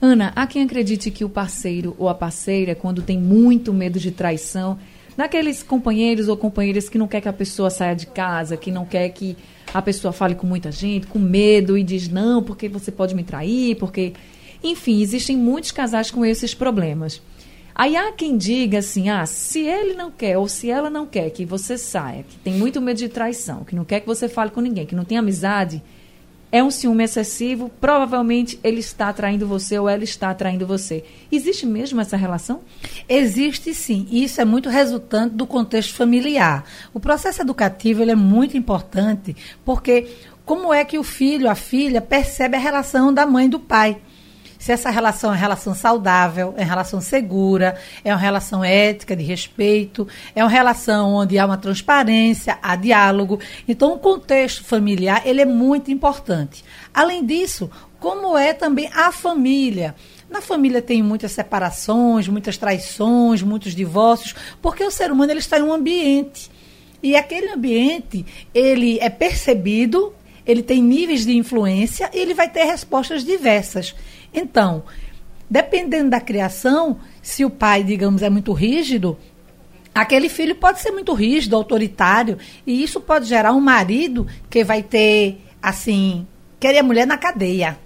Ana, 0.00 0.32
há 0.36 0.46
quem 0.46 0.62
acredite 0.62 1.10
que 1.10 1.24
o 1.24 1.28
parceiro 1.28 1.94
ou 1.98 2.08
a 2.08 2.14
parceira, 2.14 2.74
quando 2.74 3.00
tem 3.00 3.18
muito 3.18 3.72
medo 3.72 3.98
de 3.98 4.10
traição, 4.10 4.78
naqueles 5.16 5.62
companheiros 5.62 6.28
ou 6.28 6.36
companheiras 6.36 6.88
que 6.88 6.98
não 6.98 7.08
quer 7.08 7.20
que 7.22 7.28
a 7.28 7.32
pessoa 7.32 7.70
saia 7.70 7.96
de 7.96 8.06
casa, 8.06 8.56
que 8.56 8.70
não 8.70 8.84
quer 8.84 9.08
que 9.08 9.36
a 9.72 9.80
pessoa 9.80 10.12
fale 10.12 10.34
com 10.34 10.46
muita 10.46 10.70
gente, 10.70 11.06
com 11.06 11.18
medo 11.18 11.78
e 11.78 11.82
diz 11.82 12.08
não, 12.08 12.42
porque 12.42 12.68
você 12.68 12.92
pode 12.92 13.14
me 13.14 13.24
trair, 13.24 13.76
porque. 13.76 14.12
Enfim, 14.62 15.02
existem 15.02 15.36
muitos 15.36 15.70
casais 15.70 16.10
com 16.10 16.24
esses 16.24 16.54
problemas. 16.54 17.20
Aí 17.74 17.94
há 17.94 18.10
quem 18.12 18.36
diga 18.36 18.78
assim: 18.78 19.08
ah, 19.08 19.24
se 19.26 19.60
ele 19.60 19.94
não 19.94 20.10
quer 20.10 20.38
ou 20.38 20.48
se 20.48 20.70
ela 20.70 20.88
não 20.88 21.06
quer 21.06 21.30
que 21.30 21.44
você 21.44 21.76
saia, 21.76 22.22
que 22.22 22.36
tem 22.38 22.54
muito 22.54 22.80
medo 22.80 22.96
de 22.96 23.08
traição, 23.08 23.64
que 23.64 23.76
não 23.76 23.84
quer 23.84 24.00
que 24.00 24.06
você 24.06 24.28
fale 24.28 24.50
com 24.50 24.60
ninguém, 24.60 24.86
que 24.86 24.94
não 24.94 25.04
tem 25.04 25.18
amizade, 25.18 25.82
é 26.56 26.64
um 26.64 26.70
ciúme 26.70 27.04
excessivo, 27.04 27.70
provavelmente 27.78 28.58
ele 28.64 28.80
está 28.80 29.10
atraindo 29.10 29.46
você 29.46 29.78
ou 29.78 29.86
ela 29.86 30.02
está 30.02 30.30
atraindo 30.30 30.66
você. 30.66 31.04
Existe 31.30 31.66
mesmo 31.66 32.00
essa 32.00 32.16
relação? 32.16 32.62
Existe 33.06 33.74
sim. 33.74 34.08
Isso 34.10 34.40
é 34.40 34.44
muito 34.44 34.70
resultante 34.70 35.34
do 35.34 35.46
contexto 35.46 35.94
familiar. 35.94 36.64
O 36.94 36.98
processo 36.98 37.42
educativo 37.42 38.00
ele 38.00 38.12
é 38.12 38.16
muito 38.16 38.56
importante 38.56 39.36
porque 39.66 40.06
como 40.46 40.72
é 40.72 40.82
que 40.82 40.98
o 40.98 41.02
filho, 41.02 41.50
a 41.50 41.54
filha, 41.54 42.00
percebe 42.00 42.56
a 42.56 42.60
relação 42.60 43.12
da 43.12 43.26
mãe 43.26 43.44
e 43.44 43.50
do 43.50 43.60
pai? 43.60 43.98
Se 44.66 44.72
essa 44.72 44.90
relação 44.90 45.32
é 45.32 45.36
relação 45.36 45.76
saudável, 45.76 46.52
é 46.56 46.64
relação 46.64 47.00
segura, 47.00 47.78
é 48.02 48.12
uma 48.12 48.18
relação 48.18 48.64
ética, 48.64 49.14
de 49.14 49.22
respeito, 49.22 50.08
é 50.34 50.42
uma 50.42 50.50
relação 50.50 51.14
onde 51.14 51.38
há 51.38 51.46
uma 51.46 51.56
transparência, 51.56 52.58
há 52.60 52.74
diálogo. 52.74 53.38
Então, 53.68 53.94
o 53.94 53.98
contexto 54.00 54.64
familiar 54.64 55.22
ele 55.24 55.40
é 55.40 55.44
muito 55.44 55.92
importante. 55.92 56.64
Além 56.92 57.24
disso, 57.24 57.70
como 58.00 58.36
é 58.36 58.52
também 58.52 58.90
a 58.92 59.12
família. 59.12 59.94
Na 60.28 60.40
família 60.40 60.82
tem 60.82 61.00
muitas 61.00 61.30
separações, 61.30 62.26
muitas 62.26 62.58
traições, 62.58 63.42
muitos 63.42 63.72
divórcios, 63.72 64.34
porque 64.60 64.82
o 64.82 64.90
ser 64.90 65.12
humano 65.12 65.30
ele 65.30 65.38
está 65.38 65.60
em 65.60 65.62
um 65.62 65.72
ambiente. 65.72 66.50
E 67.00 67.14
aquele 67.14 67.52
ambiente, 67.52 68.26
ele 68.52 68.98
é 69.00 69.08
percebido, 69.08 70.12
ele 70.44 70.60
tem 70.60 70.82
níveis 70.82 71.24
de 71.24 71.36
influência 71.36 72.10
e 72.12 72.18
ele 72.18 72.34
vai 72.34 72.48
ter 72.48 72.64
respostas 72.64 73.24
diversas. 73.24 73.94
Então, 74.36 74.84
dependendo 75.48 76.10
da 76.10 76.20
criação, 76.20 76.98
se 77.22 77.42
o 77.42 77.48
pai, 77.48 77.82
digamos, 77.82 78.20
é 78.20 78.28
muito 78.28 78.52
rígido, 78.52 79.16
aquele 79.94 80.28
filho 80.28 80.54
pode 80.54 80.80
ser 80.80 80.90
muito 80.90 81.14
rígido, 81.14 81.56
autoritário, 81.56 82.36
e 82.66 82.82
isso 82.82 83.00
pode 83.00 83.24
gerar 83.24 83.52
um 83.52 83.60
marido 83.60 84.26
que 84.50 84.62
vai 84.62 84.82
ter, 84.82 85.40
assim, 85.62 86.26
querer 86.60 86.80
a 86.80 86.82
mulher 86.82 87.06
na 87.06 87.16
cadeia. 87.16 87.78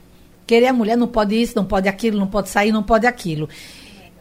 Querer 0.45 0.67
a 0.67 0.73
mulher 0.73 0.97
não 0.97 1.07
pode 1.07 1.41
isso, 1.41 1.55
não 1.55 1.65
pode 1.65 1.89
aquilo, 1.89 2.19
não 2.19 2.27
pode 2.27 2.49
sair, 2.49 2.73
não 2.73 2.83
pode 2.83 3.07
aquilo. 3.07 3.49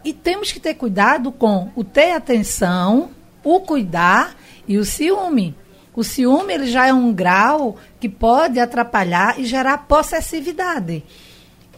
E 0.06 0.14
temos 0.14 0.52
que 0.52 0.60
ter 0.60 0.76
cuidado 0.76 1.32
com 1.32 1.72
o 1.76 1.84
ter 1.84 2.12
atenção, 2.12 3.10
o 3.44 3.60
cuidar 3.62 4.36
e 4.68 4.78
o 4.78 4.86
ciúme. 4.86 5.56
O 5.96 6.04
ciúme 6.04 6.54
ele 6.54 6.68
já 6.68 6.86
é 6.86 6.94
um 6.94 7.12
grau 7.12 7.78
que 8.00 8.08
pode 8.08 8.60
atrapalhar 8.60 9.40
e 9.40 9.46
gerar 9.46 9.80
possessividade. 9.80 11.04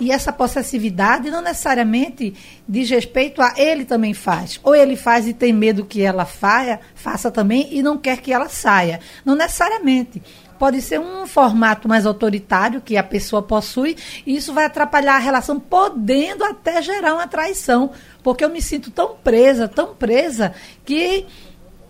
E 0.02 0.12
essa 0.12 0.34
possessividade 0.34 1.30
não 1.30 1.44
necessariamente 1.44 2.34
diz 2.68 2.90
respeito 2.90 3.40
a 3.40 3.54
ele 3.56 3.86
também 3.86 4.16
faz. 4.16 4.60
Ou 4.64 4.74
ele 4.74 4.96
faz 4.96 5.28
e 5.28 5.34
tem 5.34 5.54
medo 5.54 5.86
que 5.86 6.02
ela 6.02 6.26
faia, 6.26 6.80
faça 6.96 7.30
também 7.30 7.68
e 7.72 7.84
não 7.84 8.00
quer 8.00 8.18
que 8.18 8.34
ela 8.34 8.50
saia. 8.50 9.00
Não 9.24 9.36
necessariamente. 9.36 10.20
Pode 10.58 10.82
ser 10.82 11.00
um 11.00 11.28
formato 11.28 11.88
mais 11.88 12.08
autoritário 12.08 12.82
que 12.82 12.98
a 12.98 13.04
pessoa 13.04 13.44
possui, 13.44 13.96
e 14.26 14.36
isso 14.36 14.54
vai 14.54 14.66
atrapalhar 14.66 15.18
a 15.18 15.20
relação, 15.20 15.60
podendo 15.60 16.44
até 16.44 16.82
gerar 16.82 17.14
uma 17.14 17.28
traição. 17.28 17.92
Porque 18.24 18.44
eu 18.44 18.50
me 18.50 18.62
sinto 18.62 18.90
tão 18.90 19.16
presa, 19.24 19.68
tão 19.68 19.94
presa, 19.94 20.52
que 20.84 21.28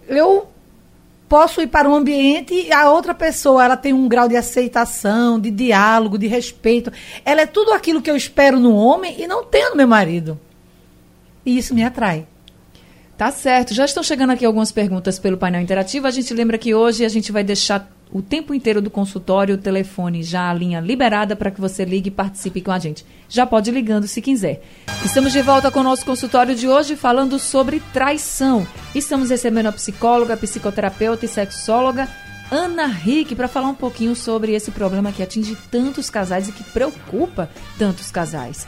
eu 0.05 0.49
posso 1.31 1.61
ir 1.61 1.67
para 1.67 1.87
um 1.87 1.95
ambiente 1.95 2.53
e 2.53 2.73
a 2.73 2.91
outra 2.91 3.15
pessoa 3.15 3.63
ela 3.63 3.77
tem 3.77 3.93
um 3.93 4.05
grau 4.09 4.27
de 4.27 4.35
aceitação, 4.35 5.39
de 5.39 5.49
diálogo, 5.49 6.17
de 6.17 6.27
respeito. 6.27 6.91
Ela 7.23 7.43
é 7.43 7.45
tudo 7.45 7.71
aquilo 7.71 8.01
que 8.01 8.11
eu 8.11 8.17
espero 8.17 8.59
no 8.59 8.75
homem 8.75 9.15
e 9.17 9.25
não 9.25 9.45
tenho 9.45 9.69
no 9.69 9.77
meu 9.77 9.87
marido. 9.87 10.37
E 11.45 11.57
isso 11.57 11.73
me 11.73 11.85
atrai. 11.85 12.27
Tá 13.17 13.31
certo. 13.31 13.73
Já 13.73 13.85
estão 13.85 14.03
chegando 14.03 14.31
aqui 14.31 14.45
algumas 14.45 14.73
perguntas 14.73 15.17
pelo 15.19 15.37
painel 15.37 15.61
interativo. 15.61 16.05
A 16.05 16.11
gente 16.11 16.33
lembra 16.33 16.57
que 16.57 16.75
hoje 16.75 17.05
a 17.05 17.09
gente 17.09 17.31
vai 17.31 17.45
deixar 17.45 17.89
o 18.11 18.21
tempo 18.21 18.53
inteiro 18.53 18.81
do 18.81 18.89
consultório, 18.89 19.55
o 19.55 19.57
telefone 19.57 20.21
já 20.23 20.49
a 20.49 20.53
linha 20.53 20.79
liberada 20.79 21.35
para 21.35 21.51
que 21.51 21.61
você 21.61 21.85
ligue 21.85 22.09
e 22.09 22.11
participe 22.11 22.61
com 22.61 22.71
a 22.71 22.79
gente. 22.79 23.05
Já 23.29 23.45
pode 23.45 23.69
ir 23.69 23.73
ligando 23.73 24.07
se 24.07 24.21
quiser. 24.21 24.61
Estamos 25.05 25.31
de 25.31 25.41
volta 25.41 25.71
com 25.71 25.79
o 25.79 25.83
nosso 25.83 26.05
consultório 26.05 26.53
de 26.53 26.67
hoje 26.67 26.95
falando 26.95 27.39
sobre 27.39 27.81
traição. 27.93 28.67
Estamos 28.93 29.29
recebendo 29.29 29.67
a 29.67 29.71
psicóloga, 29.71 30.35
psicoterapeuta 30.35 31.25
e 31.25 31.29
sexóloga 31.29 32.09
Ana 32.51 32.85
Rick 32.85 33.33
para 33.33 33.47
falar 33.47 33.69
um 33.69 33.75
pouquinho 33.75 34.13
sobre 34.13 34.51
esse 34.51 34.71
problema 34.71 35.13
que 35.13 35.23
atinge 35.23 35.57
tantos 35.71 36.09
casais 36.09 36.49
e 36.49 36.51
que 36.51 36.65
preocupa 36.65 37.49
tantos 37.79 38.11
casais. 38.11 38.67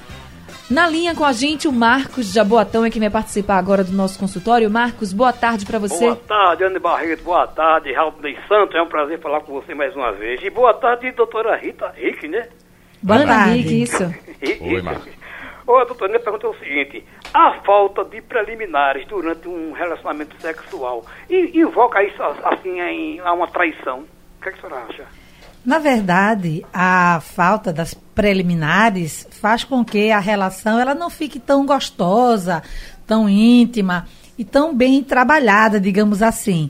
Na 0.69 0.87
linha 0.87 1.13
com 1.13 1.25
a 1.25 1.33
gente, 1.33 1.67
o 1.67 1.71
Marcos 1.73 2.27
de 2.27 2.33
Jaboatão 2.33 2.85
é 2.85 2.89
que 2.89 2.99
vai 2.99 3.09
participar 3.09 3.57
agora 3.57 3.83
do 3.83 3.91
nosso 3.91 4.17
consultório. 4.17 4.69
Marcos, 4.71 5.11
boa 5.11 5.33
tarde 5.33 5.65
para 5.65 5.77
você. 5.77 6.05
Boa 6.05 6.15
tarde, 6.15 6.63
Ana 6.63 6.79
Barreto. 6.79 7.23
Boa 7.23 7.45
tarde, 7.47 7.91
Raul 7.91 8.13
Ney 8.21 8.37
Santos. 8.47 8.73
É 8.75 8.81
um 8.81 8.87
prazer 8.87 9.19
falar 9.19 9.41
com 9.41 9.51
você 9.51 9.75
mais 9.75 9.93
uma 9.95 10.13
vez. 10.13 10.41
E 10.41 10.49
boa 10.49 10.73
tarde, 10.73 11.11
doutora 11.11 11.57
Rita 11.57 11.89
Rick, 11.95 12.27
né? 12.29 12.47
Boa 13.01 13.25
tarde. 13.25 13.57
Rick, 13.57 13.81
isso. 13.83 14.03
Oi, 14.61 14.81
Marcos. 14.81 15.11
Ô, 15.67 15.83
doutora, 15.85 16.09
minha 16.09 16.19
pergunta 16.19 16.47
é 16.47 16.49
o 16.49 16.55
seguinte. 16.55 17.05
A 17.33 17.61
falta 17.65 18.03
de 18.05 18.21
preliminares 18.21 19.05
durante 19.07 19.47
um 19.47 19.73
relacionamento 19.73 20.35
sexual 20.41 21.05
invoca 21.29 22.03
isso, 22.03 22.21
assim, 22.21 22.79
em, 22.79 23.19
a 23.19 23.33
uma 23.33 23.47
traição? 23.47 23.99
O 23.99 24.41
que, 24.41 24.49
é 24.49 24.51
que 24.51 24.59
a 24.59 24.61
senhora 24.61 24.85
acha? 24.89 25.05
Na 25.65 25.79
verdade, 25.79 26.65
a 26.73 27.21
falta 27.21 27.71
das 27.71 27.93
preliminares 27.93 29.25
faz 29.31 29.63
com 29.63 29.83
que 29.83 30.11
a 30.11 30.19
relação 30.19 30.79
ela 30.79 30.93
não 30.93 31.09
fique 31.09 31.39
tão 31.39 31.65
gostosa, 31.65 32.61
tão 33.07 33.29
íntima 33.29 34.05
e 34.37 34.43
tão 34.43 34.75
bem 34.75 35.01
trabalhada, 35.01 35.79
digamos 35.79 36.21
assim. 36.21 36.69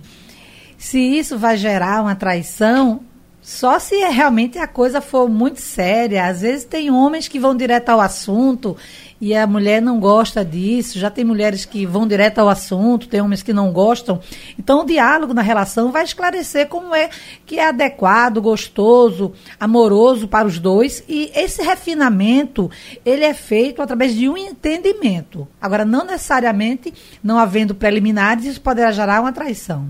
Se 0.78 1.00
isso 1.00 1.38
vai 1.38 1.58
gerar 1.58 2.02
uma 2.02 2.16
traição, 2.16 3.02
só 3.42 3.80
se 3.80 3.96
realmente 4.06 4.58
a 4.60 4.68
coisa 4.68 5.02
for 5.02 5.28
muito 5.28 5.60
séria. 5.60 6.28
Às 6.28 6.42
vezes 6.42 6.64
tem 6.64 6.92
homens 6.92 7.28
que 7.28 7.40
vão 7.40 7.56
direto 7.56 7.90
ao 7.90 8.00
assunto 8.00 8.78
e 9.24 9.34
a 9.34 9.48
mulher 9.48 9.82
não 9.82 10.02
gosta 10.02 10.44
disso. 10.44 11.00
Já 11.00 11.10
tem 11.10 11.24
mulheres 11.24 11.64
que 11.64 11.86
vão 11.86 12.06
direto 12.06 12.40
ao 12.40 12.50
assunto, 12.50 13.08
tem 13.08 13.22
homens 13.22 13.42
que 13.42 13.54
não 13.54 13.72
gostam. 13.72 14.20
Então 14.60 14.82
o 14.82 14.86
diálogo 14.86 15.34
na 15.34 15.42
relação 15.42 15.94
vai 15.94 16.04
esclarecer 16.04 16.68
como 16.68 16.94
é 16.94 17.10
que 17.46 17.58
é 17.58 17.70
adequado, 17.70 18.42
gostoso, 18.42 19.32
amoroso 19.58 20.28
para 20.28 20.46
os 20.46 20.60
dois. 20.60 21.06
E 21.08 21.32
esse 21.34 21.64
refinamento, 21.64 22.70
ele 23.06 23.24
é 23.24 23.34
feito 23.34 23.82
através 23.82 24.14
de 24.14 24.28
um 24.28 24.36
entendimento. 24.36 25.48
Agora, 25.62 25.86
não 25.86 26.04
necessariamente, 26.04 26.94
não 27.24 27.40
havendo 27.40 27.74
preliminares, 27.74 28.44
isso 28.44 28.60
poderá 28.60 28.92
gerar 28.92 29.22
uma 29.22 29.32
traição. 29.32 29.88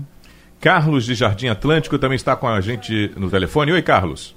Carlos 0.60 1.04
de 1.04 1.16
Jardim 1.16 1.48
Atlântico 1.48 1.98
também 1.98 2.14
está 2.14 2.36
com 2.36 2.46
a 2.46 2.60
gente 2.60 3.10
no 3.16 3.28
telefone. 3.28 3.72
Oi, 3.72 3.82
Carlos. 3.82 4.32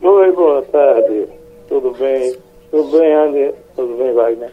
Oi, 0.00 0.32
boa 0.32 0.62
tarde. 0.62 1.26
Tudo 1.68 1.92
bem? 1.92 2.49
Tudo 2.70 2.98
bem, 2.98 3.12
Andy? 3.12 3.54
Tudo 3.74 3.96
bem, 3.96 4.12
Wagner? 4.12 4.52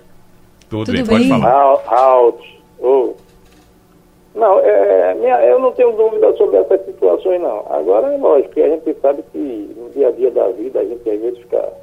Tudo, 0.69 0.85
Tudo 0.85 0.95
bem, 0.95 1.05
pode 1.05 1.29
falar. 1.29 1.81
Halt. 1.87 2.57
Oh. 2.79 3.13
Não, 4.35 4.59
é, 4.59 5.15
minha, 5.15 5.41
eu 5.45 5.59
não 5.59 5.71
tenho 5.71 5.93
dúvida 5.93 6.31
sobre 6.35 6.57
essas 6.57 6.85
situações, 6.85 7.41
não. 7.41 7.65
Agora, 7.69 8.13
é 8.13 8.17
lógico 8.17 8.53
que 8.53 8.61
a 8.61 8.69
gente 8.69 8.93
sabe 9.01 9.23
que 9.31 9.75
no 9.75 9.89
dia 9.89 10.09
a 10.09 10.11
dia 10.11 10.29
da 10.29 10.47
vida 10.49 10.79
a 10.79 10.83
gente 10.83 11.09
às 11.09 11.19
vezes 11.19 11.39
fica 11.39 11.73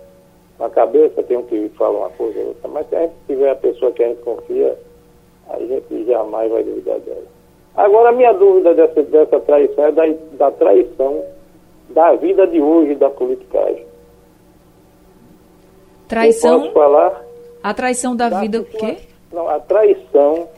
na 0.59 0.71
cabeça, 0.71 1.23
tem 1.23 1.37
um 1.37 1.43
que 1.43 1.69
fala 1.71 1.99
uma 1.99 2.11
coisa 2.11 2.39
ou 2.39 2.47
outra, 2.49 2.69
mas 2.69 2.89
se 2.89 2.95
a 2.95 3.01
gente 3.01 3.15
tiver 3.27 3.51
a 3.51 3.57
pessoa 3.57 3.91
que 3.91 4.05
a 4.05 4.09
gente 4.09 4.23
confia, 4.23 4.79
a 5.51 5.59
gente 5.59 6.05
jamais 6.07 6.51
vai 6.51 6.63
duvidar 6.63 7.01
dela. 7.01 7.25
Agora, 7.77 8.11
a 8.11 8.13
minha 8.13 8.33
dúvida 8.33 8.73
dessa, 8.73 9.03
dessa 9.03 9.41
traição 9.41 9.85
é 9.85 9.93
da, 9.93 10.05
da 10.33 10.51
traição 10.53 11.25
da 11.91 12.15
vida 12.15 12.47
de 12.47 12.61
hoje 12.61 12.95
da 12.95 13.11
politicagem. 13.11 13.85
Eu 16.05 16.09
Traição? 16.09 16.61
posso 16.61 16.73
falar? 16.73 17.25
A 17.63 17.75
traição 17.75 18.15
da, 18.15 18.29
vida 18.41 18.61
o 18.61 18.65
quê? 18.65 18.99
Não, 19.33 19.49
a 19.49 19.59
traição 19.59 20.49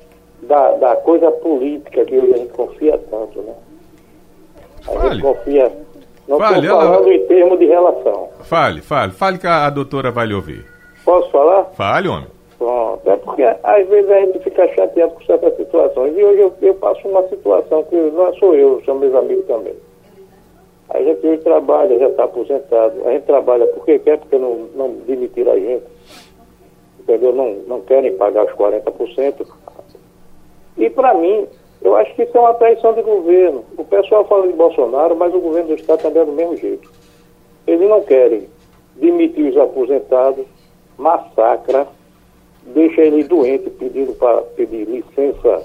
da, 0.43 0.73
da 0.73 0.97
coisa 0.97 1.31
política 1.31 2.05
que 2.05 2.17
hoje 2.19 2.35
a 2.35 2.37
gente 2.39 2.53
confia 2.53 2.99
tanto, 3.11 3.41
né? 3.43 3.55
A 4.89 4.93
Fale. 4.93 5.15
gente 5.15 5.23
confia. 5.23 5.73
Não 6.29 6.39
Fale, 6.39 6.59
estou 6.67 6.81
ela- 6.81 6.93
falando 6.93 7.13
em 7.13 7.27
termos 7.27 7.59
de 7.59 7.67
relação. 7.67 8.29
Fale, 8.43 8.81
fale. 8.83 9.13
Fale 9.13 9.39
que 9.39 9.47
a, 9.47 9.67
a 9.67 9.71
doutora 9.71 10.11
vai 10.11 10.27
lhe 10.27 10.35
ouvir. 10.35 10.65
Posso 11.05 11.31
falar? 11.31 11.65
Fale, 11.77 12.09
homem. 12.09 12.27
Pronto. 12.59 13.09
É 13.09 13.17
porque 13.17 13.43
às 13.45 13.87
vezes 13.89 14.11
a 14.11 14.21
gente 14.21 14.39
fica 14.41 14.67
chateado 14.75 15.13
com 15.13 15.25
certas 15.25 15.57
situações. 15.57 16.17
E 16.19 16.25
hoje 16.25 16.41
eu, 16.41 16.55
eu 16.63 16.75
passo 16.75 17.07
uma 17.07 17.23
situação 17.29 17.85
que 17.85 17.95
não 17.97 18.35
sou 18.35 18.55
eu, 18.55 18.83
são 18.85 18.97
meus 18.97 19.15
amigos 19.15 19.47
também. 19.47 19.75
A 20.91 21.03
gente 21.03 21.27
hoje 21.27 21.43
trabalha, 21.43 21.99
já 21.99 22.09
está 22.09 22.25
aposentado. 22.25 23.07
A 23.07 23.13
gente 23.13 23.25
trabalha 23.25 23.67
porque 23.69 23.99
quer, 23.99 24.19
porque 24.19 24.39
não, 24.39 24.69
não 24.75 24.93
demitiram 25.07 25.53
a 25.53 25.59
gente. 25.59 25.85
Entendeu? 27.01 27.33
Não, 27.33 27.55
não 27.67 27.81
querem 27.81 28.17
pagar 28.17 28.47
os 28.47 28.53
40%. 28.53 29.47
E 30.77 30.91
para 30.91 31.15
mim, 31.15 31.47
Eu 31.83 31.97
acho 31.97 32.15
que 32.15 32.23
isso 32.23 32.37
é 32.37 32.41
uma 32.41 32.55
traição 32.55 32.95
de 32.95 33.03
governo. 33.03 33.65
O 33.77 33.85
pessoal 33.85 34.25
fala 34.25 34.47
de 34.47 34.55
Bolsonaro, 34.55 35.15
mas 35.15 35.35
o 35.35 35.41
governo 35.41 35.69
do 35.69 35.75
Estado 35.75 36.03
também 36.03 36.23
é 36.23 36.25
do 36.25 36.33
mesmo 36.33 36.57
jeito. 36.57 36.91
Eles 37.67 37.89
não 37.89 38.03
querem 38.03 38.49
demitir 38.97 39.51
os 39.51 39.57
aposentados, 39.57 40.45
massacra, 40.97 41.87
deixa 42.67 43.03
ele 43.03 43.23
doente 43.25 43.69
pedindo 43.71 44.15
para 44.15 44.43
pedir 44.43 44.85
licença, 44.89 45.65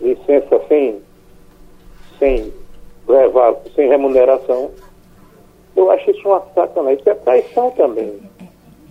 licença 0.00 0.60
sem, 0.68 1.00
sem 2.18 2.52
levar, 3.08 3.54
sem 3.74 3.88
remuneração. 3.88 4.70
Eu 5.76 5.90
acho 5.90 6.10
isso 6.10 6.28
uma 6.28 6.42
sacanagem. 6.54 6.98
Isso 7.00 7.08
é 7.10 7.14
traição 7.14 7.70
também. 7.72 8.12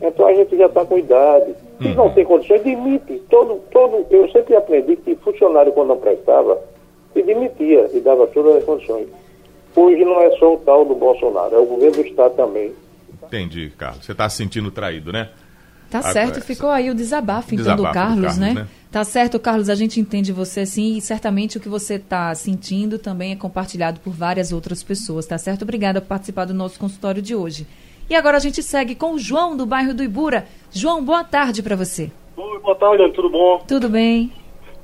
Então 0.01 0.25
a 0.27 0.33
gente 0.33 0.57
já 0.57 0.65
está 0.65 0.85
com 0.85 0.97
idade. 0.97 1.53
Se 1.81 1.87
Uhum. 1.87 1.95
não 1.95 2.09
tem 2.11 2.25
condições, 2.25 2.61
demite. 2.63 3.21
Todo, 3.29 3.59
todo, 3.71 4.05
eu 4.09 4.29
sempre 4.31 4.55
aprendi 4.55 4.95
que 4.97 5.15
funcionário, 5.15 5.71
quando 5.71 5.89
não 5.89 5.97
prestava, 5.97 6.59
se 7.13 7.21
demitia 7.23 7.89
e 7.93 7.99
dava 7.99 8.27
todas 8.27 8.57
as 8.57 8.63
condições. 8.63 9.07
Hoje 9.75 10.03
não 10.03 10.19
é 10.21 10.29
só 10.37 10.53
o 10.53 10.57
tal 10.57 10.83
do 10.85 10.93
Bolsonaro, 10.93 11.55
é 11.55 11.59
o 11.59 11.65
governo 11.65 11.95
do 11.97 12.01
Estado 12.05 12.35
também. 12.35 12.73
Entendi, 13.23 13.71
Carlos. 13.77 14.05
Você 14.05 14.11
está 14.11 14.27
se 14.29 14.37
sentindo 14.37 14.69
traído, 14.69 15.11
né? 15.11 15.29
Tá 15.91 16.01
certo, 16.01 16.39
ficou 16.41 16.69
aí 16.69 16.89
o 16.89 16.95
desabafo, 16.95 17.53
então, 17.53 17.65
Desabafo 17.65 17.83
do 17.83 17.89
do 17.89 17.93
Carlos, 17.93 18.21
Carlos, 18.21 18.37
né? 18.37 18.53
né? 18.53 18.67
Tá 18.89 19.03
certo, 19.03 19.37
Carlos, 19.37 19.69
a 19.69 19.75
gente 19.75 19.99
entende 19.99 20.31
você 20.31 20.65
sim 20.65 20.95
e 20.95 21.01
certamente 21.01 21.57
o 21.57 21.59
que 21.59 21.67
você 21.67 21.95
está 21.95 22.33
sentindo 22.33 22.97
também 22.97 23.33
é 23.33 23.35
compartilhado 23.35 23.99
por 23.99 24.13
várias 24.13 24.53
outras 24.53 24.81
pessoas, 24.81 25.25
tá 25.25 25.37
certo? 25.37 25.63
Obrigada 25.63 25.99
por 25.99 26.07
participar 26.07 26.45
do 26.45 26.53
nosso 26.53 26.79
consultório 26.79 27.21
de 27.21 27.35
hoje. 27.35 27.67
E 28.09 28.15
agora 28.15 28.37
a 28.37 28.39
gente 28.39 28.63
segue 28.63 28.95
com 28.95 29.13
o 29.13 29.19
João, 29.19 29.55
do 29.57 29.65
bairro 29.65 29.93
do 29.93 30.01
Ibura. 30.01 30.45
João, 30.71 31.03
boa 31.03 31.25
tarde 31.25 31.61
para 31.61 31.75
você. 31.75 32.09
Oi, 32.37 32.59
boa 32.59 32.75
tarde, 32.75 33.11
tudo 33.11 33.29
bom? 33.29 33.61
Tudo 33.67 33.89
bem? 33.89 34.31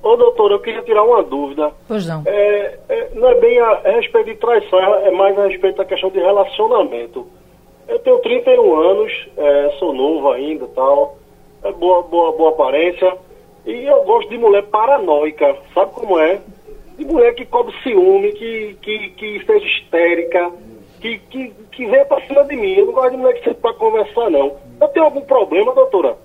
Ô, 0.03 0.17
doutor, 0.17 0.51
eu 0.51 0.59
queria 0.59 0.81
tirar 0.81 1.03
uma 1.03 1.23
dúvida. 1.23 1.71
Pois 1.87 2.05
não. 2.05 2.23
É, 2.25 2.79
é, 2.89 3.09
não 3.15 3.29
é 3.29 3.39
bem 3.39 3.59
a, 3.59 3.69
a 3.69 3.91
respeito 3.91 4.27
de 4.27 4.35
traição, 4.35 4.79
é 4.79 5.11
mais 5.11 5.37
a 5.39 5.47
respeito 5.47 5.77
da 5.77 5.85
questão 5.85 6.09
de 6.09 6.19
relacionamento. 6.19 7.27
Eu 7.88 8.00
tenho 8.00 8.20
31 8.20 8.79
anos, 8.79 9.27
é, 9.38 9.75
sou 9.79 9.94
novo 9.94 10.32
ainda 10.32 10.67
tal, 10.75 11.17
é 11.63 11.72
boa, 11.72 12.03
boa, 12.03 12.32
boa 12.34 12.50
aparência, 12.50 13.17
e 13.65 13.86
eu 13.86 14.03
gosto 14.03 14.29
de 14.29 14.38
mulher 14.38 14.63
paranoica, 14.63 15.56
sabe 15.74 15.91
como 15.94 16.20
é? 16.20 16.39
De 16.98 17.06
mulher 17.06 17.34
que 17.36 17.46
cobre 17.46 17.74
ciúme, 17.84 18.32
que, 18.34 18.77
que, 18.82 19.10
que 19.10 19.46
seja 19.46 19.65
histérica, 19.65 20.51
que, 21.00 21.20
que, 21.29 21.53
que 21.72 21.86
venha 21.86 22.06
pra 22.06 22.22
cima 22.25 22.44
de 22.46 22.56
mim. 22.56 22.74
Eu 22.74 22.88
não 22.88 22.94
gosto 22.94 23.12
de 23.12 23.17
mulher 23.17 23.34
que 23.34 23.44
seja 23.44 23.56
pra 23.56 23.74
conversar, 23.74 24.29
não. 24.32 24.56
Eu 24.82 24.88
tenho 24.89 25.06
algum 25.06 25.22
problema, 25.22 25.74
doutora? 25.74 26.17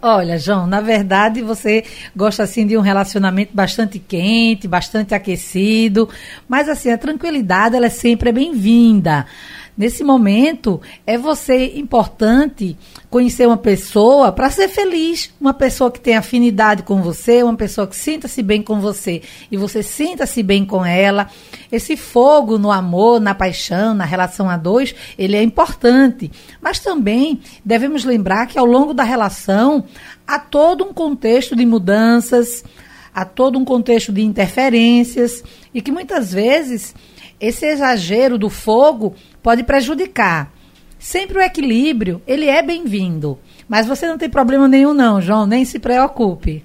Olha, 0.00 0.38
João, 0.38 0.66
na 0.66 0.80
verdade 0.80 1.42
você 1.42 1.84
gosta 2.14 2.42
assim 2.42 2.66
de 2.66 2.76
um 2.76 2.80
relacionamento 2.80 3.54
bastante 3.54 3.98
quente, 3.98 4.66
bastante 4.66 5.14
aquecido, 5.14 6.08
mas 6.48 6.68
assim, 6.68 6.90
a 6.90 6.98
tranquilidade 6.98 7.76
ela 7.76 7.86
é 7.86 7.90
sempre 7.90 8.32
bem-vinda. 8.32 9.26
Nesse 9.76 10.02
momento, 10.02 10.80
é 11.06 11.18
você 11.18 11.76
importante 11.76 12.78
conhecer 13.10 13.46
uma 13.46 13.58
pessoa 13.58 14.32
para 14.32 14.48
ser 14.48 14.68
feliz, 14.68 15.34
uma 15.38 15.52
pessoa 15.52 15.90
que 15.90 16.00
tem 16.00 16.16
afinidade 16.16 16.82
com 16.82 17.02
você, 17.02 17.42
uma 17.42 17.56
pessoa 17.56 17.86
que 17.86 17.94
sinta-se 17.94 18.42
bem 18.42 18.62
com 18.62 18.80
você 18.80 19.20
e 19.50 19.56
você 19.56 19.82
sinta-se 19.82 20.42
bem 20.42 20.64
com 20.64 20.82
ela. 20.82 21.28
Esse 21.70 21.94
fogo 21.94 22.56
no 22.56 22.72
amor, 22.72 23.20
na 23.20 23.34
paixão, 23.34 23.92
na 23.92 24.06
relação 24.06 24.48
a 24.48 24.56
dois, 24.56 24.94
ele 25.18 25.36
é 25.36 25.42
importante. 25.42 26.30
Mas 26.58 26.78
também 26.78 27.40
devemos 27.62 28.02
lembrar 28.02 28.46
que 28.46 28.58
ao 28.58 28.64
longo 28.64 28.94
da 28.94 29.02
relação 29.02 29.84
há 30.26 30.38
todo 30.38 30.84
um 30.84 30.92
contexto 30.94 31.54
de 31.54 31.66
mudanças, 31.66 32.64
há 33.14 33.26
todo 33.26 33.58
um 33.58 33.64
contexto 33.64 34.10
de 34.10 34.22
interferências 34.22 35.44
e 35.74 35.82
que 35.82 35.92
muitas 35.92 36.32
vezes 36.32 36.94
esse 37.38 37.66
exagero 37.66 38.38
do 38.38 38.48
fogo 38.48 39.14
pode 39.46 39.62
prejudicar. 39.62 40.50
Sempre 40.98 41.38
o 41.38 41.40
equilíbrio, 41.40 42.20
ele 42.26 42.48
é 42.48 42.60
bem-vindo. 42.62 43.38
Mas 43.68 43.86
você 43.86 44.04
não 44.04 44.18
tem 44.18 44.28
problema 44.28 44.66
nenhum 44.66 44.92
não, 44.92 45.20
João, 45.20 45.46
nem 45.46 45.64
se 45.64 45.78
preocupe. 45.78 46.64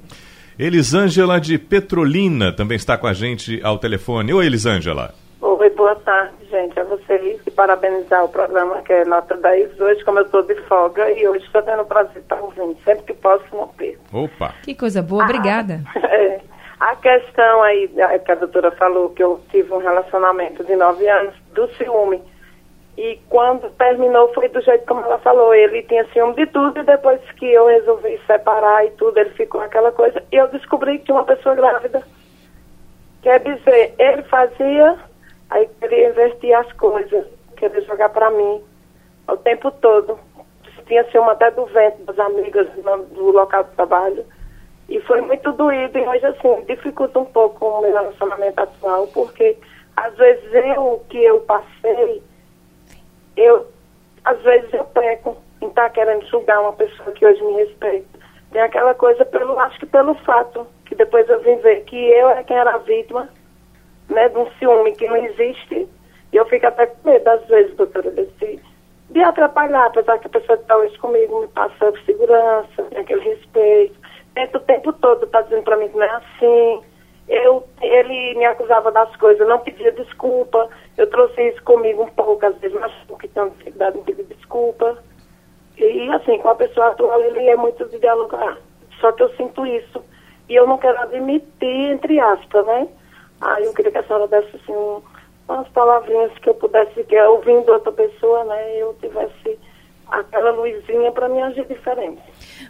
Elisângela 0.58 1.40
de 1.40 1.60
Petrolina 1.60 2.52
também 2.52 2.76
está 2.76 2.98
com 2.98 3.06
a 3.06 3.14
gente 3.14 3.62
ao 3.64 3.78
telefone. 3.78 4.34
Oi, 4.34 4.48
Elisângela. 4.48 5.14
Oi, 5.40 5.70
boa 5.70 5.94
tarde, 5.98 6.34
gente. 6.50 6.80
A 6.80 6.84
vocês 6.86 7.40
e 7.46 7.52
parabenizar 7.52 8.26
o 8.26 8.30
programa 8.30 8.82
que 8.82 8.92
é 8.92 9.06
Nota 9.06 9.38
10 9.38 9.80
hoje, 9.80 10.04
como 10.04 10.18
eu 10.18 10.26
estou 10.26 10.42
de 10.42 10.56
folga 10.64 11.08
e 11.12 11.28
hoje 11.28 11.46
estou 11.46 11.62
tendo 11.62 11.84
o 11.84 11.86
prazer 11.86 12.14
de 12.14 12.20
estar 12.22 12.42
ouvindo. 12.42 12.76
Sempre 12.84 13.04
que 13.04 13.14
posso, 13.14 13.44
não 13.54 13.68
perco. 13.68 14.02
Opa. 14.12 14.56
Que 14.64 14.74
coisa 14.74 15.04
boa, 15.04 15.24
obrigada. 15.24 15.84
É, 16.04 16.40
a 16.80 16.96
questão 16.96 17.62
aí 17.62 17.88
a- 18.02 18.18
que 18.18 18.32
a 18.32 18.36
doutora 18.36 18.72
falou, 18.72 19.10
que 19.12 19.22
eu 19.22 19.40
tive 19.52 19.72
um 19.72 19.78
relacionamento 19.78 20.64
de 20.64 20.76
nove 20.76 21.08
anos 21.08 21.36
do 21.54 21.68
ciúme. 21.76 22.20
E 22.98 23.20
quando 23.30 23.70
terminou 23.72 24.34
foi 24.34 24.50
do 24.50 24.62
jeito 24.62 24.86
como 24.86 25.02
ela 25.02 25.18
falou. 25.20 25.54
Ele 25.54 25.82
tinha 25.84 26.06
ciúme 26.08 26.36
de 26.36 26.46
tudo 26.48 26.80
e 26.80 26.84
depois 26.84 27.20
que 27.34 27.46
eu 27.46 27.68
resolvi 27.68 28.20
separar 28.28 28.86
e 28.86 28.92
tudo, 28.92 29.18
ele 29.18 29.32
ficou 29.32 29.62
aquela 29.62 29.92
coisa. 29.92 30.22
E 30.32 30.36
eu 30.36 30.48
descobri 30.50 31.00
que 31.00 31.06
tinha 31.06 31.16
uma 31.16 31.24
pessoa 31.24 31.56
grávida. 31.56 32.04
Quer 33.22 33.40
dizer, 33.40 33.94
ele 33.98 34.24
fazia, 34.24 34.98
aí 35.50 35.70
queria 35.80 36.10
invertir 36.10 36.54
as 36.54 36.72
coisas, 36.74 37.26
queria 37.56 37.82
jogar 37.82 38.10
para 38.10 38.30
mim 38.32 38.62
o 39.28 39.38
tempo 39.38 39.72
todo. 39.72 40.20
Tinha 40.88 41.10
ciúme 41.12 41.30
até 41.30 41.50
do 41.52 41.66
vento, 41.68 42.04
das 42.04 42.20
amigas 42.20 42.68
do 43.14 43.32
local 43.32 43.64
de 43.64 43.72
trabalho. 43.72 44.26
E 44.90 45.00
foi 45.02 45.22
muito 45.22 45.54
doído 45.54 45.98
e 45.98 46.06
hoje, 46.06 46.26
assim, 46.26 46.66
dificulta 46.68 47.20
um 47.20 47.26
pouco 47.26 47.66
o 47.66 47.82
meu 47.82 47.94
relacionamento 47.94 48.60
atual, 48.60 49.08
porque 49.08 49.58
às 49.96 50.14
vezes 50.18 50.54
eu, 50.54 51.02
que 51.08 51.24
eu 51.24 51.40
passei, 51.42 52.22
eu, 53.38 53.68
às 54.24 54.42
vezes 54.42 54.74
eu 54.74 54.84
peco 54.86 55.38
em 55.62 55.68
estar 55.68 55.90
querendo 55.90 56.26
julgar 56.28 56.62
uma 56.62 56.74
pessoa 56.74 57.12
que 57.12 57.26
hoje 57.26 57.42
me 57.44 57.54
respeita. 57.54 58.20
Tem 58.52 58.62
aquela 58.62 58.94
coisa, 58.94 59.24
pelo, 59.26 59.58
acho 59.60 59.80
que 59.80 59.86
pelo 59.86 60.14
fato, 60.16 60.68
que 60.86 60.96
depois 60.96 61.28
eu 61.30 61.40
vim 61.42 61.56
ver 61.58 61.84
que 61.86 61.96
eu 61.96 62.30
era 62.30 62.44
quem 62.44 62.58
era 62.58 62.76
a 62.76 62.80
vítima, 62.80 63.30
né, 64.10 64.28
de 64.28 64.38
um 64.38 64.50
ciúme 64.60 64.92
que 64.94 65.08
não 65.08 65.16
existe, 65.16 65.88
e 66.34 66.36
eu 66.36 66.46
fico 66.46 66.68
até 66.68 66.86
com 66.86 67.10
medo, 67.10 67.28
às 67.28 67.46
vezes, 67.48 67.76
doutora, 67.76 68.12
desse, 68.12 68.62
de 69.10 69.22
atrapalhar, 69.22 69.86
apesar 69.86 70.20
que 70.20 70.28
a 70.28 70.30
pessoa 70.30 70.58
que 70.58 70.64
está 70.64 70.78
hoje 70.78 70.98
comigo 70.98 71.42
me 71.42 71.48
passa 71.50 71.94
segurança, 72.06 72.84
tem 72.90 73.00
aquele 73.00 73.22
respeito, 73.22 73.96
tenta 74.34 74.58
o 74.58 74.62
tempo 74.62 74.94
todo, 74.94 75.28
tá 75.28 75.42
dizendo 75.42 75.64
para 75.64 75.78
mim 75.78 75.90
que 75.90 75.98
não 75.98 76.04
é 76.04 76.10
assim, 76.10 76.82
eu, 77.28 77.66
ele 77.82 78.36
me 78.36 78.46
acusava 78.46 78.92
das 78.92 79.16
coisas, 79.16 79.48
não 79.48 79.60
pedia 79.60 79.92
desculpa, 79.92 80.70
eu 80.98 81.08
trouxe 81.10 81.42
isso 81.50 81.64
comigo 81.64 82.04
um 82.04 82.10
pouco, 82.10 82.46
às 82.46 82.56
vezes, 82.58 82.78
mas 82.80 82.92
porque 83.08 83.28
tenho 83.30 83.50
dificuldade 83.52 83.98
em 83.98 84.04
pedir 84.04 84.24
desculpa, 84.26 84.98
e 85.78 86.10
assim, 86.12 86.38
com 86.40 86.50
a 86.50 86.56
pessoa 86.56 86.88
atual 86.90 87.22
ele 87.22 87.48
é 87.48 87.56
muito 87.56 87.86
de 87.86 87.98
dialogar. 88.00 88.58
Só 89.00 89.12
que 89.14 89.24
eu 89.24 89.34
sinto 89.36 89.66
isso. 89.66 90.04
E 90.48 90.54
eu 90.56 90.68
não 90.68 90.78
quero 90.78 91.00
admitir, 91.02 91.92
entre 91.92 92.20
aspas, 92.20 92.66
né? 92.68 92.88
Aí 93.40 93.66
eu 93.66 93.74
queria 93.74 93.92
que 93.92 93.98
a 93.98 94.04
senhora 94.04 94.28
desse 94.28 94.56
assim, 94.58 94.72
um- 94.74 95.02
umas 95.48 95.68
palavrinhas 95.70 96.32
que 96.40 96.50
eu 96.50 96.54
pudesse, 96.54 97.04
que 97.06 97.16
eu, 97.16 97.32
ouvindo 97.34 97.72
outra 97.72 97.92
pessoa, 97.92 98.44
né? 98.44 98.78
Eu 98.78 98.94
tivesse 99.02 99.58
aquela 100.08 100.52
luzinha 100.52 101.12
para 101.12 101.28
me 101.30 101.42
agir 101.42 101.66
diferente. 101.66 102.22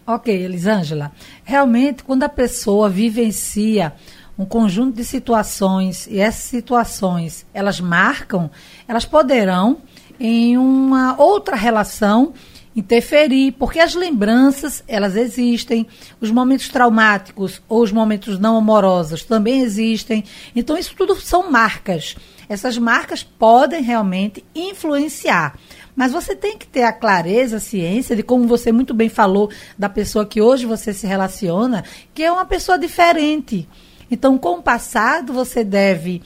Ok, 0.07 0.33
Elisângela. 0.33 1.11
Realmente, 1.43 2.03
quando 2.03 2.23
a 2.23 2.29
pessoa 2.29 2.87
vivencia 2.87 3.91
um 4.37 4.45
conjunto 4.45 4.95
de 4.95 5.03
situações 5.03 6.07
e 6.07 6.19
essas 6.19 6.43
situações 6.43 7.45
elas 7.53 7.79
marcam, 7.79 8.49
elas 8.87 9.05
poderão 9.05 9.79
em 10.19 10.57
uma 10.57 11.15
outra 11.21 11.55
relação 11.55 12.33
interferir, 12.75 13.51
porque 13.53 13.79
as 13.79 13.95
lembranças, 13.95 14.83
elas 14.87 15.15
existem, 15.15 15.85
os 16.21 16.31
momentos 16.31 16.69
traumáticos 16.69 17.61
ou 17.67 17.81
os 17.81 17.91
momentos 17.91 18.39
não 18.39 18.55
amorosos 18.55 19.23
também 19.23 19.61
existem. 19.61 20.23
Então 20.55 20.77
isso 20.77 20.95
tudo 20.95 21.15
são 21.15 21.51
marcas. 21.51 22.15
Essas 22.47 22.77
marcas 22.77 23.23
podem 23.23 23.81
realmente 23.81 24.43
influenciar. 24.55 25.57
Mas 25.95 26.11
você 26.11 26.35
tem 26.35 26.57
que 26.57 26.65
ter 26.65 26.83
a 26.83 26.93
clareza, 26.93 27.57
a 27.57 27.59
ciência 27.59 28.15
de 28.15 28.23
como 28.23 28.47
você 28.47 28.71
muito 28.71 28.93
bem 28.93 29.09
falou 29.09 29.51
da 29.77 29.89
pessoa 29.89 30.25
que 30.25 30.41
hoje 30.41 30.65
você 30.65 30.93
se 30.93 31.05
relaciona, 31.05 31.83
que 32.13 32.23
é 32.23 32.31
uma 32.31 32.45
pessoa 32.45 32.79
diferente. 32.79 33.67
Então, 34.11 34.37
com 34.37 34.57
o 34.57 34.61
passado, 34.61 35.31
você 35.31 35.63
deve 35.63 36.21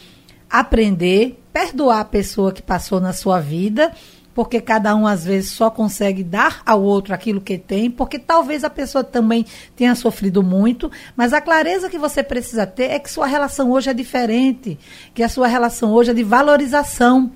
aprender, 0.50 1.40
perdoar 1.54 2.00
a 2.00 2.06
pessoa 2.06 2.52
que 2.52 2.62
passou 2.62 3.00
na 3.00 3.14
sua 3.14 3.40
vida, 3.40 3.92
porque 4.34 4.60
cada 4.60 4.94
um 4.96 5.08
às 5.08 5.24
vezes 5.24 5.52
só 5.52 5.70
consegue 5.70 6.24
dar 6.24 6.62
ao 6.66 6.82
outro 6.82 7.14
aquilo 7.14 7.40
que 7.40 7.58
tem, 7.58 7.90
porque 7.90 8.20
talvez 8.20 8.64
a 8.64 8.70
pessoa 8.70 9.04
também 9.04 9.46
tenha 9.76 9.96
sofrido 9.96 10.44
muito, 10.44 10.92
mas 11.16 11.32
a 11.32 11.40
clareza 11.40 11.90
que 11.90 11.98
você 11.98 12.22
precisa 12.22 12.68
ter 12.68 12.92
é 12.92 13.00
que 13.00 13.10
sua 13.10 13.28
relação 13.28 13.72
hoje 13.72 13.90
é 13.90 13.94
diferente, 13.94 14.78
que 15.14 15.24
a 15.24 15.30
sua 15.30 15.48
relação 15.48 15.94
hoje 15.94 16.12
é 16.12 16.14
de 16.14 16.24
valorização 16.24 17.32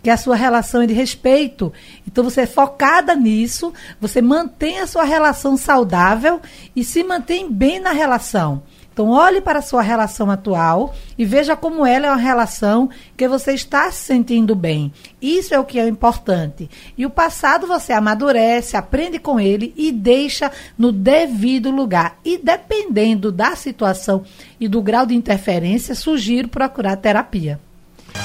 que 0.00 0.10
a 0.10 0.16
sua 0.16 0.36
relação 0.36 0.82
é 0.82 0.86
de 0.86 0.94
respeito. 0.94 1.72
Então 2.06 2.22
você 2.22 2.42
é 2.42 2.46
focada 2.46 3.16
nisso, 3.16 3.72
você 4.00 4.22
mantém 4.22 4.78
a 4.78 4.86
sua 4.86 5.02
relação 5.02 5.56
saudável 5.56 6.40
e 6.74 6.84
se 6.84 7.02
mantém 7.02 7.50
bem 7.50 7.80
na 7.80 7.90
relação. 7.90 8.62
Então, 8.98 9.10
olhe 9.10 9.40
para 9.40 9.60
a 9.60 9.62
sua 9.62 9.80
relação 9.80 10.28
atual 10.28 10.92
e 11.16 11.24
veja 11.24 11.54
como 11.54 11.86
ela 11.86 12.08
é 12.08 12.10
uma 12.10 12.16
relação 12.16 12.90
que 13.16 13.28
você 13.28 13.52
está 13.52 13.88
se 13.92 14.02
sentindo 14.02 14.56
bem. 14.56 14.92
Isso 15.22 15.54
é 15.54 15.58
o 15.60 15.64
que 15.64 15.78
é 15.78 15.86
importante. 15.86 16.68
E 16.98 17.06
o 17.06 17.10
passado 17.10 17.64
você 17.64 17.92
amadurece, 17.92 18.76
aprende 18.76 19.20
com 19.20 19.38
ele 19.38 19.72
e 19.76 19.92
deixa 19.92 20.50
no 20.76 20.90
devido 20.90 21.70
lugar. 21.70 22.18
E 22.24 22.38
dependendo 22.38 23.30
da 23.30 23.54
situação 23.54 24.24
e 24.58 24.66
do 24.66 24.82
grau 24.82 25.06
de 25.06 25.14
interferência, 25.14 25.94
sugiro 25.94 26.48
procurar 26.48 26.96
terapia. 26.96 27.60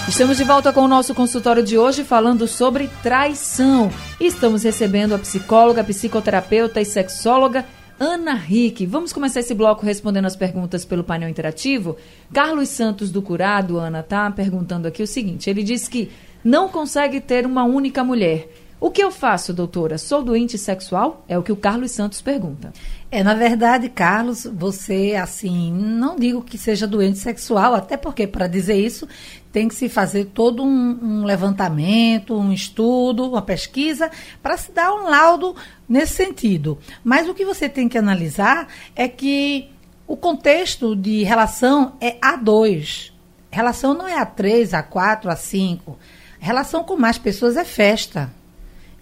Estamos 0.08 0.38
de 0.38 0.44
volta 0.44 0.74
com 0.74 0.82
o 0.82 0.88
nosso 0.88 1.14
consultório 1.14 1.62
de 1.62 1.78
hoje 1.78 2.04
falando 2.04 2.48
sobre 2.48 2.90
traição. 3.04 3.92
Estamos 4.20 4.64
recebendo 4.64 5.14
a 5.14 5.20
psicóloga, 5.20 5.84
psicoterapeuta 5.84 6.82
e 6.82 6.86
sexóloga 6.86 7.64
Ana 8.04 8.34
Rick. 8.34 8.86
Vamos 8.86 9.14
começar 9.14 9.40
esse 9.40 9.54
bloco 9.54 9.86
respondendo 9.86 10.26
as 10.26 10.36
perguntas 10.36 10.84
pelo 10.84 11.06
painel 11.06 11.30
interativo. 11.30 11.96
Carlos 12.34 12.68
Santos 12.68 13.10
do 13.10 13.22
Curado, 13.22 13.78
Ana, 13.78 14.04
tá 14.04 14.30
perguntando 14.30 14.90
aqui 14.90 15.02
o 15.02 15.08
seguinte: 15.08 15.50
ele 15.50 15.64
diz 15.64 15.88
que 15.88 16.12
não 16.44 16.68
consegue 16.68 17.22
ter 17.22 17.46
uma 17.46 17.64
única 17.64 18.04
mulher. 18.04 18.50
O 18.84 18.92
que 18.92 19.02
eu 19.02 19.12
faço, 19.12 19.54
doutora? 19.54 19.98
Sou 19.98 20.22
doente 20.22 20.58
sexual? 20.58 21.24
É 21.26 21.38
o 21.38 21.42
que 21.42 21.54
o 21.54 21.56
Carlos 21.56 21.92
Santos 21.92 22.22
pergunta. 22.22 22.74
É, 23.10 23.24
na 23.24 23.34
verdade, 23.34 23.88
Carlos, 23.88 24.44
você, 24.44 25.16
assim, 25.16 25.72
não 25.72 26.18
digo 26.18 26.42
que 26.42 26.58
seja 26.58 26.86
doente 26.86 27.18
sexual, 27.18 27.74
até 27.74 27.96
porque 27.96 28.28
para 28.28 28.46
dizer 28.46 28.76
isso 28.76 29.08
tem 29.54 29.70
que 29.70 29.76
se 29.76 29.88
fazer 29.88 30.32
todo 30.34 30.62
um, 30.62 31.00
um 31.02 31.24
levantamento, 31.24 32.38
um 32.38 32.52
estudo, 32.52 33.30
uma 33.30 33.42
pesquisa, 33.42 34.12
para 34.42 34.58
se 34.58 34.74
dar 34.74 34.94
um 34.94 35.10
laudo 35.10 35.56
nesse 35.88 36.16
sentido. 36.16 36.78
Mas 37.06 37.30
o 37.30 37.34
que 37.34 37.46
você 37.46 37.70
tem 37.70 37.88
que 37.88 37.98
analisar 37.98 38.68
é 38.98 39.08
que 39.08 39.70
o 40.06 40.18
contexto 40.18 40.94
de 40.94 41.24
relação 41.24 41.94
é 42.02 42.18
A2. 42.20 43.14
Relação 43.50 43.94
não 43.94 44.06
é 44.06 44.20
A3, 44.20 44.72
A4, 44.72 45.28
A5. 45.28 45.96
Relação 46.38 46.84
com 46.84 46.98
mais 46.98 47.18
pessoas 47.18 47.56
é 47.56 47.64
festa. 47.64 48.43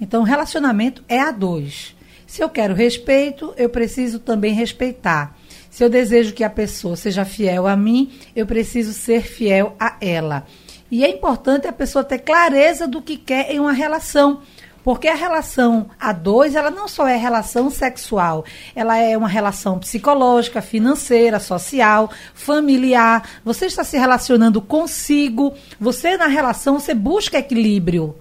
Então, 0.02 0.24
relacionamento 0.24 1.04
é 1.08 1.20
A2. 1.20 1.94
Se 2.26 2.42
eu 2.42 2.50
quero 2.50 2.74
respeito, 2.74 3.54
eu 3.56 3.70
preciso 3.70 4.18
também 4.18 4.54
respeitar. 4.54 5.38
Se 5.70 5.84
eu 5.84 5.90
desejo 5.90 6.34
que 6.34 6.44
a 6.44 6.50
pessoa 6.50 6.96
seja 6.96 7.24
fiel 7.24 7.68
a 7.68 7.78
mim, 7.78 8.12
eu 8.36 8.48
preciso 8.48 8.94
ser 8.94 9.22
fiel 9.22 9.76
a 9.80 9.96
ela. 10.02 10.46
E 10.90 11.06
é 11.06 11.10
importante 11.10 11.68
a 11.68 11.72
pessoa 11.72 12.04
ter 12.04 12.20
clareza 12.20 12.88
do 12.88 13.02
que 13.02 13.16
quer 13.16 13.52
em 13.52 13.60
uma 13.60 13.72
relação. 13.72 14.42
Porque 14.84 15.08
a 15.08 15.14
relação 15.14 15.90
a 16.00 16.12
dois, 16.12 16.56
ela 16.56 16.72
não 16.72 16.88
só 16.88 17.08
é 17.08 17.16
relação 17.16 17.70
sexual, 17.70 18.44
ela 18.76 18.98
é 18.98 19.16
uma 19.16 19.28
relação 19.28 19.78
psicológica, 19.78 20.62
financeira, 20.62 21.40
social, 21.40 22.10
familiar. 22.34 23.30
Você 23.46 23.68
está 23.68 23.84
se 23.84 23.98
relacionando 23.98 24.60
consigo, 24.60 25.54
você 25.80 26.18
na 26.18 26.26
relação, 26.26 26.80
você 26.80 26.96
busca 26.96 27.38
equilíbrio. 27.38 28.16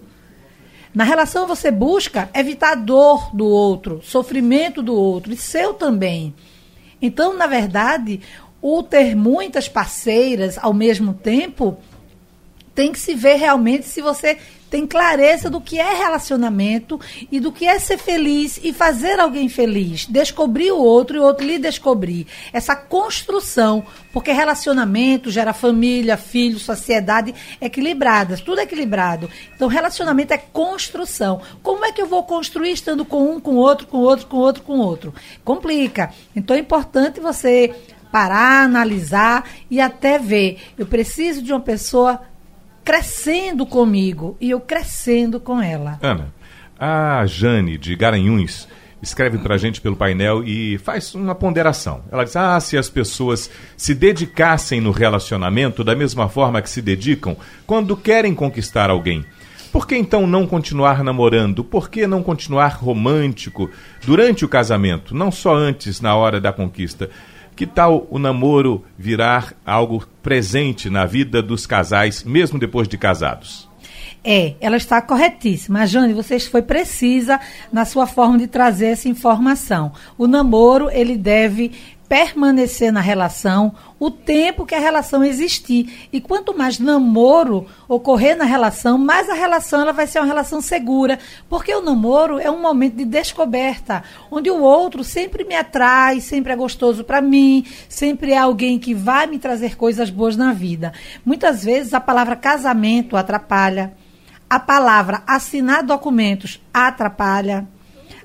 Na 0.92 1.04
relação 1.04 1.46
você 1.46 1.70
busca 1.70 2.28
evitar 2.34 2.72
a 2.72 2.74
dor 2.74 3.34
do 3.34 3.46
outro, 3.46 4.00
sofrimento 4.02 4.82
do 4.82 4.94
outro 4.94 5.32
e 5.32 5.36
seu 5.36 5.72
também. 5.72 6.34
Então, 7.00 7.36
na 7.36 7.46
verdade, 7.46 8.20
o 8.60 8.82
ter 8.82 9.14
muitas 9.14 9.68
parceiras 9.68 10.58
ao 10.58 10.74
mesmo 10.74 11.14
tempo 11.14 11.78
tem 12.74 12.92
que 12.92 12.98
se 12.98 13.14
ver 13.14 13.36
realmente 13.36 13.86
se 13.86 14.00
você 14.00 14.38
tem 14.70 14.86
clareza 14.86 15.50
do 15.50 15.60
que 15.60 15.78
é 15.78 15.94
relacionamento 15.94 16.98
e 17.30 17.40
do 17.40 17.50
que 17.50 17.66
é 17.66 17.78
ser 17.78 17.98
feliz 17.98 18.60
e 18.62 18.72
fazer 18.72 19.18
alguém 19.18 19.48
feliz, 19.48 20.06
descobrir 20.06 20.70
o 20.70 20.78
outro 20.78 21.16
e 21.16 21.20
o 21.20 21.24
outro 21.24 21.44
lhe 21.44 21.58
descobrir. 21.58 22.26
Essa 22.52 22.76
construção, 22.76 23.84
porque 24.12 24.30
relacionamento 24.30 25.30
gera 25.30 25.52
família, 25.52 26.16
filho, 26.16 26.58
sociedade 26.58 27.34
equilibradas, 27.60 28.40
tudo 28.40 28.60
equilibrado. 28.60 29.28
Então, 29.56 29.66
relacionamento 29.66 30.32
é 30.32 30.38
construção. 30.38 31.42
Como 31.62 31.84
é 31.84 31.90
que 31.90 32.00
eu 32.00 32.06
vou 32.06 32.22
construir 32.22 32.72
estando 32.72 33.04
com 33.04 33.32
um, 33.32 33.40
com 33.40 33.56
outro, 33.56 33.88
com 33.88 33.98
outro, 33.98 34.26
com 34.28 34.36
outro, 34.36 34.62
com 34.62 34.78
outro? 34.78 35.12
Complica. 35.44 36.14
Então, 36.36 36.54
é 36.54 36.60
importante 36.60 37.18
você 37.18 37.74
parar, 38.12 38.64
analisar 38.64 39.48
e 39.70 39.80
até 39.80 40.18
ver. 40.18 40.58
Eu 40.78 40.86
preciso 40.86 41.42
de 41.42 41.52
uma 41.52 41.60
pessoa 41.60 42.20
crescendo 42.90 43.64
comigo 43.64 44.36
e 44.40 44.50
eu 44.50 44.58
crescendo 44.58 45.38
com 45.38 45.62
ela. 45.62 45.96
Ana, 46.02 46.34
a 46.76 47.24
Jane 47.24 47.78
de 47.78 47.94
Garanhuns 47.94 48.66
escreve 49.00 49.38
para 49.38 49.54
a 49.54 49.58
gente 49.58 49.80
pelo 49.80 49.94
painel 49.94 50.42
e 50.42 50.76
faz 50.78 51.14
uma 51.14 51.32
ponderação. 51.32 52.02
Ela 52.10 52.24
diz: 52.24 52.34
Ah, 52.34 52.58
se 52.58 52.76
as 52.76 52.90
pessoas 52.90 53.48
se 53.76 53.94
dedicassem 53.94 54.80
no 54.80 54.90
relacionamento 54.90 55.84
da 55.84 55.94
mesma 55.94 56.28
forma 56.28 56.60
que 56.60 56.68
se 56.68 56.82
dedicam 56.82 57.36
quando 57.64 57.96
querem 57.96 58.34
conquistar 58.34 58.90
alguém. 58.90 59.24
Por 59.70 59.86
que 59.86 59.96
então 59.96 60.26
não 60.26 60.44
continuar 60.44 61.04
namorando? 61.04 61.62
Por 61.62 61.88
que 61.88 62.08
não 62.08 62.24
continuar 62.24 62.76
romântico 62.76 63.70
durante 64.04 64.44
o 64.44 64.48
casamento, 64.48 65.14
não 65.14 65.30
só 65.30 65.54
antes, 65.54 66.00
na 66.00 66.16
hora 66.16 66.40
da 66.40 66.52
conquista? 66.52 67.08
Que 67.60 67.66
tal 67.66 68.06
o 68.08 68.18
namoro 68.18 68.86
virar 68.96 69.52
algo 69.66 70.02
presente 70.22 70.88
na 70.88 71.04
vida 71.04 71.42
dos 71.42 71.66
casais, 71.66 72.24
mesmo 72.24 72.58
depois 72.58 72.88
de 72.88 72.96
casados? 72.96 73.68
É, 74.24 74.54
ela 74.62 74.78
está 74.78 75.02
corretíssima. 75.02 75.86
Jane, 75.86 76.14
você 76.14 76.40
foi 76.40 76.62
precisa 76.62 77.38
na 77.70 77.84
sua 77.84 78.06
forma 78.06 78.38
de 78.38 78.46
trazer 78.46 78.86
essa 78.86 79.10
informação. 79.10 79.92
O 80.16 80.26
namoro, 80.26 80.88
ele 80.90 81.18
deve 81.18 81.72
permanecer 82.10 82.92
na 82.92 83.00
relação 83.00 83.72
o 83.96 84.10
tempo 84.10 84.66
que 84.66 84.74
a 84.74 84.80
relação 84.80 85.22
existir. 85.22 86.08
E 86.12 86.20
quanto 86.20 86.58
mais 86.58 86.80
namoro 86.80 87.68
ocorrer 87.86 88.36
na 88.36 88.42
relação, 88.42 88.98
mais 88.98 89.30
a 89.30 89.34
relação 89.34 89.80
ela 89.80 89.92
vai 89.92 90.08
ser 90.08 90.18
uma 90.18 90.26
relação 90.26 90.60
segura, 90.60 91.20
porque 91.48 91.72
o 91.72 91.80
namoro 91.80 92.40
é 92.40 92.50
um 92.50 92.60
momento 92.60 92.96
de 92.96 93.04
descoberta, 93.04 94.02
onde 94.28 94.50
o 94.50 94.60
outro 94.60 95.04
sempre 95.04 95.44
me 95.44 95.54
atrai, 95.54 96.20
sempre 96.20 96.52
é 96.52 96.56
gostoso 96.56 97.04
para 97.04 97.22
mim, 97.22 97.64
sempre 97.88 98.32
é 98.32 98.38
alguém 98.38 98.76
que 98.76 98.92
vai 98.92 99.28
me 99.28 99.38
trazer 99.38 99.76
coisas 99.76 100.10
boas 100.10 100.36
na 100.36 100.52
vida. 100.52 100.92
Muitas 101.24 101.62
vezes 101.62 101.94
a 101.94 102.00
palavra 102.00 102.34
casamento 102.34 103.16
atrapalha, 103.16 103.92
a 104.48 104.58
palavra 104.58 105.22
assinar 105.28 105.84
documentos 105.84 106.60
atrapalha, 106.74 107.68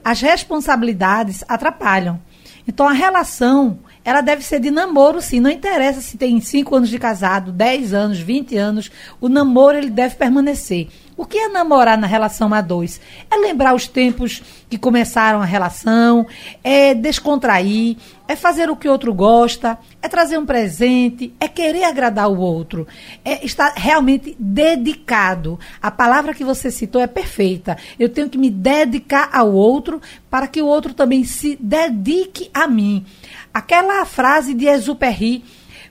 as 0.04 0.22
responsabilidades 0.22 1.44
atrapalham. 1.48 2.20
Então 2.68 2.88
a 2.88 2.94
relação, 2.94 3.80
ela 4.04 4.22
deve 4.22 4.44
ser 4.44 4.60
de 4.60 4.72
namoro, 4.72 5.22
sim. 5.22 5.40
Não 5.40 5.50
interessa 5.50 6.02
se 6.02 6.18
tem 6.18 6.40
5 6.40 6.76
anos 6.76 6.90
de 6.90 6.98
casado, 6.98 7.52
10 7.52 7.94
anos, 7.94 8.20
20 8.20 8.58
anos. 8.58 8.92
O 9.22 9.30
namoro, 9.30 9.78
ele 9.78 9.90
deve 9.90 10.16
permanecer. 10.16 10.88
O 11.18 11.26
que 11.26 11.38
é 11.38 11.48
namorar 11.48 11.98
na 11.98 12.08
relação 12.08 12.54
a 12.54 12.60
dois? 12.60 13.00
É 13.32 13.38
lembrar 13.38 13.74
os 13.74 13.88
tempos 13.88 14.44
que 14.70 14.78
começaram 14.78 15.42
a 15.42 15.46
relação, 15.46 16.28
é 16.62 16.94
descontrair, 16.94 17.96
é 18.28 18.36
fazer 18.36 18.70
o 18.70 18.76
que 18.76 18.88
o 18.88 18.92
outro 18.92 19.14
gosta, 19.14 19.78
é 20.02 20.10
trazer 20.10 20.38
um 20.38 20.46
presente, 20.46 21.34
é 21.40 21.48
querer 21.48 21.86
agradar 21.86 22.30
o 22.30 22.38
outro, 22.38 22.86
é 23.24 23.46
estar 23.46 23.74
realmente 23.78 24.36
dedicado. 24.38 25.58
A 25.82 25.90
palavra 25.90 26.34
que 26.34 26.44
você 26.44 26.70
citou 26.70 27.02
é 27.02 27.08
perfeita. 27.08 27.78
Eu 27.98 28.10
tenho 28.10 28.30
que 28.30 28.38
me 28.38 28.50
dedicar 28.50 29.30
ao 29.32 29.54
outro 29.54 30.02
para 30.30 30.48
que 30.48 30.62
o 30.62 30.68
outro 30.68 30.94
também 30.94 31.24
se 31.24 31.58
dedique 31.62 32.50
a 32.54 32.68
mim. 32.68 33.06
Aquela 33.54 34.04
frase 34.04 34.54
de 34.54 34.68
Exupéry, 34.68 35.46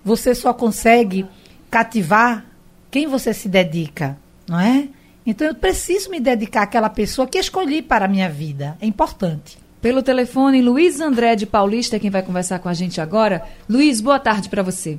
você 0.04 0.34
só 0.34 0.52
consegue 0.52 1.24
cativar 1.70 2.44
quem 2.90 3.06
você 3.06 3.32
se 3.32 3.48
dedica, 3.48 4.18
não 4.46 4.60
é? 4.60 4.88
Então 5.26 5.46
eu 5.46 5.54
preciso 5.54 6.10
me 6.10 6.20
dedicar 6.20 6.62
àquela 6.62 6.90
pessoa 6.90 7.26
que 7.26 7.38
escolhi 7.38 7.80
para 7.80 8.04
a 8.04 8.08
minha 8.08 8.28
vida. 8.28 8.76
É 8.80 8.86
importante. 8.86 9.58
Pelo 9.80 10.02
telefone, 10.02 10.62
Luiz 10.62 11.00
André 11.00 11.34
de 11.36 11.46
Paulista, 11.46 11.98
quem 11.98 12.10
vai 12.10 12.22
conversar 12.22 12.58
com 12.58 12.68
a 12.68 12.74
gente 12.74 13.00
agora. 13.00 13.42
Luiz, 13.68 14.00
boa 14.00 14.18
tarde 14.18 14.48
para 14.48 14.62
você. 14.62 14.98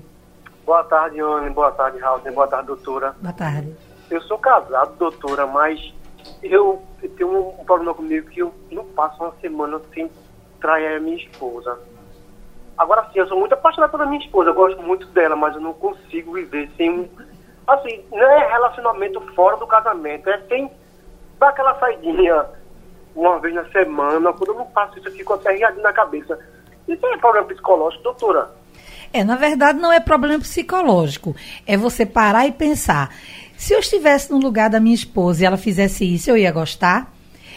Boa 0.65 0.83
tarde, 0.83 1.19
Anne. 1.19 1.49
Boa 1.51 1.71
tarde, 1.71 1.99
Raul. 1.99 2.21
Boa 2.33 2.47
tarde, 2.47 2.67
doutora. 2.67 3.15
Boa 3.21 3.33
tarde. 3.33 3.75
Eu 4.09 4.21
sou 4.21 4.37
casado, 4.37 4.95
doutora, 4.97 5.45
mas 5.45 5.93
eu 6.41 6.81
tenho 7.17 7.49
um 7.59 7.65
problema 7.65 7.93
comigo 7.93 8.29
que 8.29 8.39
eu 8.39 8.53
não 8.71 8.85
passo 8.85 9.23
uma 9.23 9.33
semana 9.41 9.79
sem 9.93 10.09
trair 10.59 10.97
a 10.97 10.99
minha 10.99 11.17
esposa. 11.17 11.77
Agora 12.77 13.07
sim, 13.11 13.19
eu 13.19 13.27
sou 13.27 13.39
muito 13.39 13.53
apaixonado 13.53 13.91
pela 13.91 14.05
minha 14.05 14.23
esposa, 14.23 14.49
eu 14.49 14.53
gosto 14.53 14.81
muito 14.81 15.07
dela, 15.07 15.35
mas 15.35 15.55
eu 15.55 15.61
não 15.61 15.73
consigo 15.73 16.33
viver 16.33 16.69
sem 16.75 17.09
assim, 17.67 18.03
não 18.11 18.29
é 18.31 18.47
relacionamento 18.47 19.19
fora 19.33 19.57
do 19.57 19.67
casamento, 19.67 20.29
é 20.29 20.39
sem 20.47 20.71
dar 21.39 21.49
aquela 21.49 21.77
saidinha 21.79 22.45
uma 23.15 23.39
vez 23.39 23.55
na 23.55 23.65
semana, 23.69 24.33
quando 24.33 24.49
eu 24.49 24.55
não 24.55 24.67
faço 24.71 24.99
isso, 24.99 25.07
eu 25.07 25.13
fico 25.13 25.33
até 25.33 25.53
riadinho 25.53 25.83
na 25.83 25.93
cabeça. 25.93 26.37
Isso 26.87 27.05
é 27.05 27.17
problema 27.17 27.47
psicológico, 27.47 28.03
doutora? 28.03 28.51
É, 29.13 29.23
na 29.23 29.37
verdade 29.37 29.79
não 29.79 29.91
é 29.91 29.99
problema 29.99 30.39
psicológico. 30.39 31.35
É 31.65 31.77
você 31.77 32.05
parar 32.05 32.45
e 32.45 32.51
pensar. 32.51 33.15
Se 33.55 33.73
eu 33.73 33.79
estivesse 33.79 34.31
no 34.31 34.37
lugar 34.37 34.69
da 34.69 34.79
minha 34.79 34.93
esposa 34.93 35.41
e 35.41 35.45
ela 35.45 35.57
fizesse 35.57 36.03
isso, 36.13 36.29
eu 36.29 36.37
ia 36.37 36.51
gostar? 36.51 37.13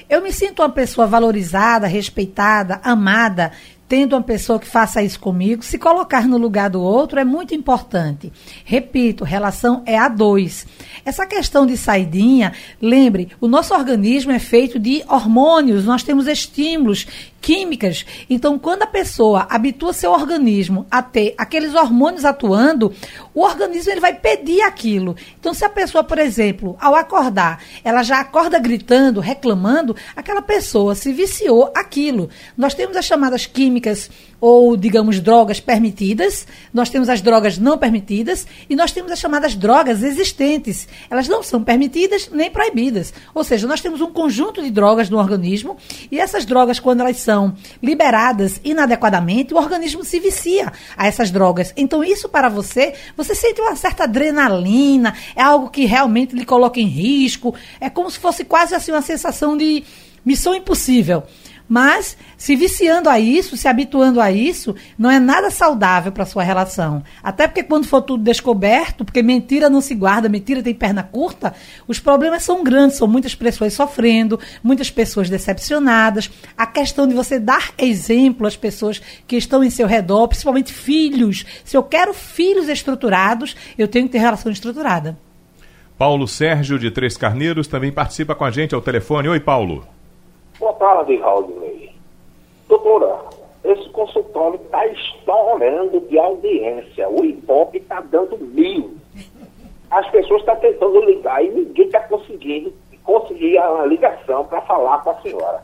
Eu 0.08 0.22
me 0.22 0.32
sinto 0.32 0.62
uma 0.62 0.70
pessoa 0.70 1.06
valorizada, 1.06 1.86
respeitada, 1.86 2.80
amada, 2.82 3.52
tendo 3.88 4.14
uma 4.14 4.22
pessoa 4.22 4.58
que 4.58 4.66
faça 4.66 5.02
isso 5.02 5.18
comigo, 5.18 5.64
se 5.64 5.78
colocar 5.78 6.28
no 6.28 6.36
lugar 6.36 6.68
do 6.68 6.82
outro 6.82 7.18
é 7.18 7.24
muito 7.24 7.54
importante. 7.54 8.30
Repito, 8.64 9.24
relação 9.24 9.82
é 9.86 9.98
a 9.98 10.08
dois. 10.08 10.66
Essa 11.04 11.26
questão 11.26 11.64
de 11.64 11.76
saidinha, 11.76 12.52
lembre, 12.80 13.30
o 13.40 13.48
nosso 13.48 13.74
organismo 13.74 14.30
é 14.30 14.38
feito 14.38 14.78
de 14.78 15.02
hormônios, 15.08 15.84
nós 15.84 16.02
temos 16.02 16.26
estímulos 16.26 17.06
químicas. 17.40 18.04
Então, 18.28 18.58
quando 18.58 18.82
a 18.82 18.86
pessoa 18.86 19.46
habitua 19.48 19.92
seu 19.92 20.12
organismo 20.12 20.86
a 20.90 21.02
ter 21.02 21.34
aqueles 21.38 21.74
hormônios 21.74 22.24
atuando, 22.24 22.92
o 23.34 23.42
organismo 23.42 23.92
ele 23.92 24.00
vai 24.00 24.14
pedir 24.14 24.60
aquilo. 24.62 25.16
Então, 25.38 25.54
se 25.54 25.64
a 25.64 25.68
pessoa, 25.68 26.02
por 26.04 26.18
exemplo, 26.18 26.76
ao 26.80 26.94
acordar, 26.94 27.62
ela 27.84 28.02
já 28.02 28.20
acorda 28.20 28.58
gritando, 28.58 29.20
reclamando, 29.20 29.96
aquela 30.14 30.42
pessoa 30.42 30.94
se 30.94 31.12
viciou 31.12 31.72
aquilo. 31.74 32.28
Nós 32.56 32.74
temos 32.74 32.96
as 32.96 33.04
chamadas 33.04 33.46
químicas 33.46 34.10
ou, 34.40 34.76
digamos, 34.76 35.20
drogas 35.20 35.58
permitidas, 35.60 36.46
nós 36.72 36.88
temos 36.88 37.08
as 37.08 37.20
drogas 37.20 37.58
não 37.58 37.76
permitidas 37.76 38.46
e 38.70 38.76
nós 38.76 38.92
temos 38.92 39.10
as 39.10 39.18
chamadas 39.18 39.54
drogas 39.54 40.02
existentes. 40.02 40.86
Elas 41.10 41.26
não 41.26 41.42
são 41.42 41.62
permitidas 41.62 42.30
nem 42.32 42.50
proibidas. 42.50 43.12
Ou 43.34 43.42
seja, 43.42 43.66
nós 43.66 43.80
temos 43.80 44.00
um 44.00 44.12
conjunto 44.12 44.62
de 44.62 44.70
drogas 44.70 45.10
no 45.10 45.18
organismo 45.18 45.76
e 46.10 46.20
essas 46.20 46.44
drogas, 46.44 46.78
quando 46.78 47.00
elas 47.00 47.16
são 47.16 47.54
liberadas 47.82 48.60
inadequadamente, 48.64 49.52
o 49.54 49.56
organismo 49.56 50.04
se 50.04 50.20
vicia 50.20 50.72
a 50.96 51.06
essas 51.06 51.30
drogas. 51.30 51.72
Então, 51.76 52.04
isso 52.04 52.28
para 52.28 52.48
você, 52.48 52.94
você 53.16 53.34
sente 53.34 53.60
uma 53.60 53.74
certa 53.74 54.04
adrenalina, 54.04 55.14
é 55.34 55.42
algo 55.42 55.68
que 55.68 55.84
realmente 55.84 56.34
lhe 56.34 56.44
coloca 56.44 56.78
em 56.78 56.86
risco, 56.86 57.54
é 57.80 57.90
como 57.90 58.10
se 58.10 58.18
fosse 58.18 58.44
quase 58.44 58.74
assim 58.74 58.92
uma 58.92 59.02
sensação 59.02 59.56
de 59.56 59.84
missão 60.24 60.54
impossível. 60.54 61.22
Mas 61.68 62.16
se 62.36 62.56
viciando 62.56 63.10
a 63.10 63.20
isso, 63.20 63.56
se 63.56 63.68
habituando 63.68 64.20
a 64.20 64.32
isso, 64.32 64.74
não 64.98 65.10
é 65.10 65.20
nada 65.20 65.50
saudável 65.50 66.10
para 66.10 66.24
sua 66.24 66.42
relação. 66.42 67.02
Até 67.22 67.46
porque 67.46 67.62
quando 67.62 67.86
for 67.86 68.00
tudo 68.00 68.22
descoberto, 68.22 69.04
porque 69.04 69.22
mentira 69.22 69.68
não 69.68 69.80
se 69.80 69.94
guarda, 69.94 70.28
mentira 70.28 70.62
tem 70.62 70.74
perna 70.74 71.02
curta, 71.02 71.54
os 71.86 72.00
problemas 72.00 72.42
são 72.42 72.64
grandes, 72.64 72.96
são 72.96 73.06
muitas 73.06 73.34
pessoas 73.34 73.74
sofrendo, 73.74 74.40
muitas 74.62 74.90
pessoas 74.90 75.28
decepcionadas. 75.28 76.30
A 76.56 76.66
questão 76.66 77.06
de 77.06 77.14
você 77.14 77.38
dar 77.38 77.72
exemplo 77.76 78.46
às 78.46 78.56
pessoas 78.56 79.02
que 79.26 79.36
estão 79.36 79.62
em 79.62 79.70
seu 79.70 79.86
redor, 79.86 80.28
principalmente 80.28 80.72
filhos. 80.72 81.44
Se 81.64 81.76
eu 81.76 81.82
quero 81.82 82.14
filhos 82.14 82.68
estruturados, 82.68 83.54
eu 83.76 83.86
tenho 83.86 84.06
que 84.06 84.12
ter 84.12 84.18
relação 84.18 84.50
estruturada. 84.50 85.18
Paulo 85.98 86.28
Sérgio 86.28 86.78
de 86.78 86.90
Três 86.92 87.16
Carneiros 87.16 87.66
também 87.66 87.90
participa 87.90 88.34
com 88.34 88.44
a 88.44 88.50
gente 88.50 88.74
ao 88.74 88.80
telefone. 88.80 89.28
Oi, 89.28 89.40
Paulo. 89.40 89.97
Tarde, 90.78 91.16
Raulney. 91.16 91.92
Doutora, 92.68 93.16
esse 93.64 93.88
consultório 93.90 94.60
está 94.62 94.86
estourando 94.86 96.00
de 96.00 96.18
audiência. 96.18 97.08
O 97.08 97.24
Ibope 97.24 97.78
está 97.78 98.00
dando 98.00 98.38
mil. 98.38 98.96
As 99.90 100.08
pessoas 100.10 100.40
estão 100.40 100.56
tentando 100.56 101.00
ligar 101.00 101.44
e 101.44 101.50
ninguém 101.50 101.86
está 101.86 102.00
conseguindo 102.00 102.72
conseguir 103.02 103.56
a 103.58 103.86
ligação 103.86 104.44
para 104.44 104.60
falar 104.62 105.02
com 105.02 105.10
a 105.10 105.20
senhora. 105.22 105.62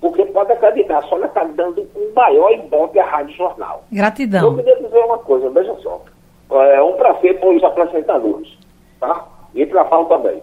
Porque 0.00 0.24
pode 0.26 0.52
acreditar, 0.52 0.98
a 0.98 1.02
senhora 1.02 1.26
está 1.26 1.44
dando 1.44 1.86
um 1.94 2.12
maior 2.14 2.52
Ibope 2.52 2.98
à 2.98 3.04
Rádio 3.04 3.36
Jornal. 3.36 3.84
Gratidão. 3.92 4.50
Eu 4.50 4.56
queria 4.56 4.76
dizer 4.76 4.98
uma 4.98 5.18
coisa, 5.18 5.50
veja 5.50 5.74
só. 5.76 6.02
É 6.50 6.82
um 6.82 6.94
prazer 6.94 7.38
para 7.38 7.48
os 7.50 7.62
apresentadores, 7.62 8.56
tá? 9.00 9.26
E 9.54 9.66
para 9.66 9.82
a 9.82 9.84
Paulo 9.84 10.08
também. 10.08 10.42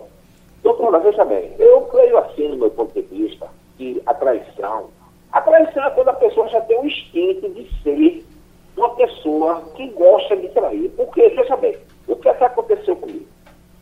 Doutora, 0.62 1.00
veja 1.00 1.26
bem, 1.26 1.52
eu 1.60 1.82
creio 1.82 2.18
assim, 2.20 2.48
no 2.50 2.58
meu 2.58 2.70
ponto 2.72 2.94
de 2.94 3.02
vista, 3.02 3.48
que 3.78 4.02
a 4.06 4.14
traição. 4.14 4.90
A 5.32 5.42
traição 5.42 5.84
é 5.84 5.90
quando 5.92 6.10
a 6.10 6.14
pessoa 6.14 6.48
já 6.50 6.62
tem 6.62 6.80
o 6.80 6.86
instinto 6.86 7.50
de 7.50 7.68
ser 7.82 8.26
uma 8.78 8.90
pessoa 8.96 9.62
que 9.76 9.88
gosta 9.90 10.36
de 10.36 10.50
trair. 10.50 10.90
Porque, 10.96 11.30
veja 11.30 11.56
bem, 11.58 11.78
o 12.08 12.16
que, 12.16 12.30
é 12.30 12.34
que 12.34 12.44
aconteceu 12.44 12.96
comigo? 12.96 13.26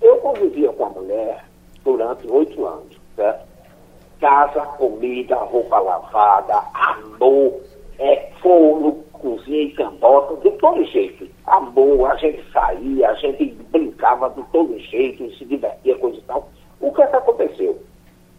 Eu 0.02 0.18
convivia 0.18 0.72
com 0.74 0.86
a 0.86 0.90
mulher 0.90 1.46
durante 1.84 2.30
oito 2.32 2.66
anos, 2.66 2.98
certo? 3.16 3.48
Casa, 4.20 4.62
comida, 4.78 5.36
roupa 5.36 5.80
lavada, 5.80 6.62
amor, 6.74 7.60
é, 8.00 8.30
forno, 8.42 9.04
cozinha 9.14 9.74
cambota, 9.76 10.36
de 10.38 10.56
todo 10.58 10.84
jeito. 10.86 11.28
Amor, 11.46 12.12
a 12.12 12.16
gente 12.16 12.44
saía, 12.52 13.10
a 13.10 13.14
gente 13.16 13.46
brincava 13.72 14.30
de 14.30 14.44
todo 14.52 14.78
jeito, 14.80 15.30
se 15.36 15.46
divertia, 15.46 15.98
coisa 15.98 16.18
e 16.18 16.22
tal. 16.22 16.50
O 16.80 16.92
que 16.92 17.02
é 17.02 17.08
que 17.08 17.16
aconteceu? 17.16 17.82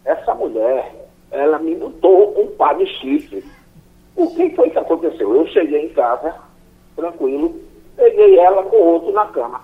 Essa 0.05 0.33
mulher 0.35 1.02
ela 1.33 1.59
me 1.59 1.75
botou 1.75 2.39
um 2.39 2.47
par 2.55 2.77
de 2.77 2.85
chifre. 2.85 3.43
O 4.15 4.27
que 4.35 4.51
foi 4.51 4.69
que 4.69 4.77
aconteceu? 4.77 5.35
Eu 5.35 5.47
cheguei 5.47 5.87
em 5.87 5.89
casa, 5.89 6.35
tranquilo, 6.95 7.59
peguei 7.95 8.39
ela 8.39 8.63
com 8.63 8.77
outro 8.77 9.11
na 9.11 9.25
cama. 9.25 9.61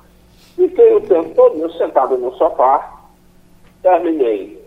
Fiquei 0.56 0.96
o 0.96 1.02
tempo 1.02 1.34
todo 1.36 1.72
sentado 1.74 2.18
no 2.18 2.34
sofá, 2.34 3.00
terminei 3.82 4.60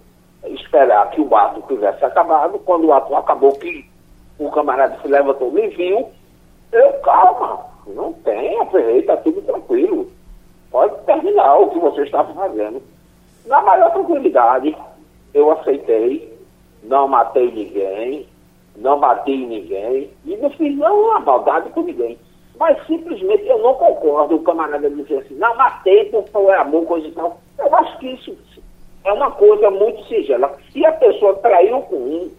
esperar 0.45 1.11
que 1.11 1.21
o 1.21 1.37
ato 1.37 1.63
tivesse 1.67 2.05
acabado. 2.05 2.59
Quando 2.61 2.87
o 2.87 2.93
ato 2.93 3.15
acabou, 3.15 3.53
que 3.53 3.85
o 4.39 4.51
camarada 4.51 4.99
se 5.03 5.09
levantou 5.09 5.51
me 5.51 5.69
viu, 5.69 6.09
eu, 6.73 6.93
calma, 7.01 7.67
não 7.87 8.13
tem, 8.13 8.61
aferrei, 8.61 9.01
está 9.01 9.17
tudo 9.19 9.43
tranquilo. 9.43 10.11
Pode 10.71 10.95
terminar 11.05 11.59
o 11.59 11.71
que 11.71 11.79
você 11.79 12.03
estava 12.03 12.33
fazendo. 12.33 12.83
Na 13.45 13.61
maior 13.61 13.93
tranquilidade, 13.93 14.75
eu 15.35 15.51
aceitei, 15.51 16.32
não 16.83 17.09
matei 17.09 17.51
ninguém, 17.51 18.27
não 18.77 18.99
matei 18.99 19.47
ninguém, 19.47 20.11
e 20.25 20.37
não 20.37 20.51
fiz 20.51 20.77
nenhuma 20.77 21.21
maldade 21.21 21.71
com 21.71 21.83
ninguém. 21.83 22.19
Mas 22.59 22.85
simplesmente 22.87 23.47
eu 23.47 23.59
não 23.59 23.75
concordo 23.75 24.37
o 24.37 24.43
camarada 24.43 24.89
dizer 24.89 25.19
assim, 25.19 25.35
não 25.35 25.57
matei 25.57 26.05
por 26.07 26.29
foi 26.29 26.55
amor, 26.55 26.87
coisa 26.87 27.07
e 27.09 27.13
tal. 27.13 27.41
Eu 27.59 27.75
acho 27.75 27.99
que 27.99 28.09
isso 28.09 28.37
é 29.05 29.13
uma 29.13 29.31
coisa 29.33 29.71
muito 29.71 30.05
singela. 30.05 30.55
Se 30.73 30.85
a 30.85 30.93
pessoa 30.93 31.35
traiu 31.37 31.81
com 31.83 31.97
um, 31.97 32.31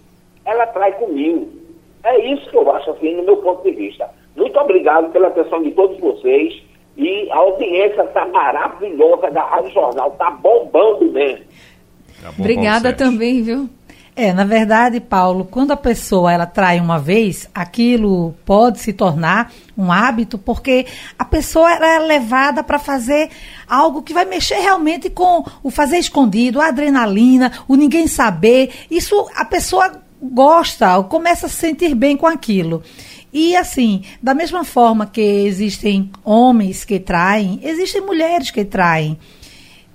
ela 0.45 0.65
trai 0.67 0.93
com 0.93 1.07
mil. 1.07 1.49
É 2.03 2.19
isso 2.33 2.49
que 2.49 2.57
eu 2.57 2.69
acho 2.71 2.91
assim, 2.91 3.15
no 3.15 3.23
meu 3.23 3.37
ponto 3.37 3.63
de 3.63 3.71
vista. 3.71 4.09
Muito 4.35 4.57
obrigado 4.59 5.11
pela 5.11 5.27
atenção 5.27 5.61
de 5.61 5.71
todos 5.71 5.97
vocês. 5.99 6.61
E 6.95 7.29
a 7.31 7.37
audiência 7.37 8.03
está 8.03 8.25
maravilhosa 8.27 9.31
da 9.31 9.43
Rádio 9.43 9.71
Jornal, 9.71 10.09
está 10.09 10.29
bombando 10.29 11.11
mesmo. 11.11 11.45
Tá 12.21 12.31
bom, 12.31 12.43
Obrigada 12.43 12.93
também, 12.93 13.41
viu? 13.41 13.67
É, 14.15 14.31
na 14.31 14.43
verdade, 14.43 14.99
Paulo, 14.99 15.43
quando 15.49 15.71
a 15.71 15.77
pessoa 15.77 16.31
ela 16.31 16.45
trai 16.45 16.79
uma 16.79 16.99
vez, 16.99 17.49
aquilo 17.53 18.35
pode 18.45 18.79
se 18.79 18.93
tornar 18.93 19.51
um 19.75 19.91
hábito, 19.91 20.37
porque 20.37 20.85
a 21.17 21.25
pessoa 21.25 21.71
é 21.71 21.97
levada 21.97 22.63
para 22.63 22.77
fazer 22.77 23.31
algo 23.67 24.03
que 24.03 24.13
vai 24.13 24.23
mexer 24.23 24.59
realmente 24.59 25.09
com 25.09 25.43
o 25.63 25.71
fazer 25.71 25.97
escondido, 25.97 26.61
a 26.61 26.67
adrenalina, 26.67 27.51
o 27.67 27.75
ninguém 27.75 28.07
saber. 28.07 28.71
Isso 28.89 29.27
a 29.35 29.45
pessoa 29.45 30.03
gosta, 30.21 31.01
começa 31.03 31.47
a 31.47 31.49
se 31.49 31.55
sentir 31.55 31.95
bem 31.95 32.15
com 32.15 32.27
aquilo. 32.27 32.83
E 33.33 33.55
assim, 33.55 34.03
da 34.21 34.35
mesma 34.35 34.63
forma 34.63 35.07
que 35.07 35.21
existem 35.21 36.11
homens 36.23 36.85
que 36.85 36.99
traem, 36.99 37.59
existem 37.63 37.99
mulheres 37.99 38.51
que 38.51 38.63
traem. 38.63 39.17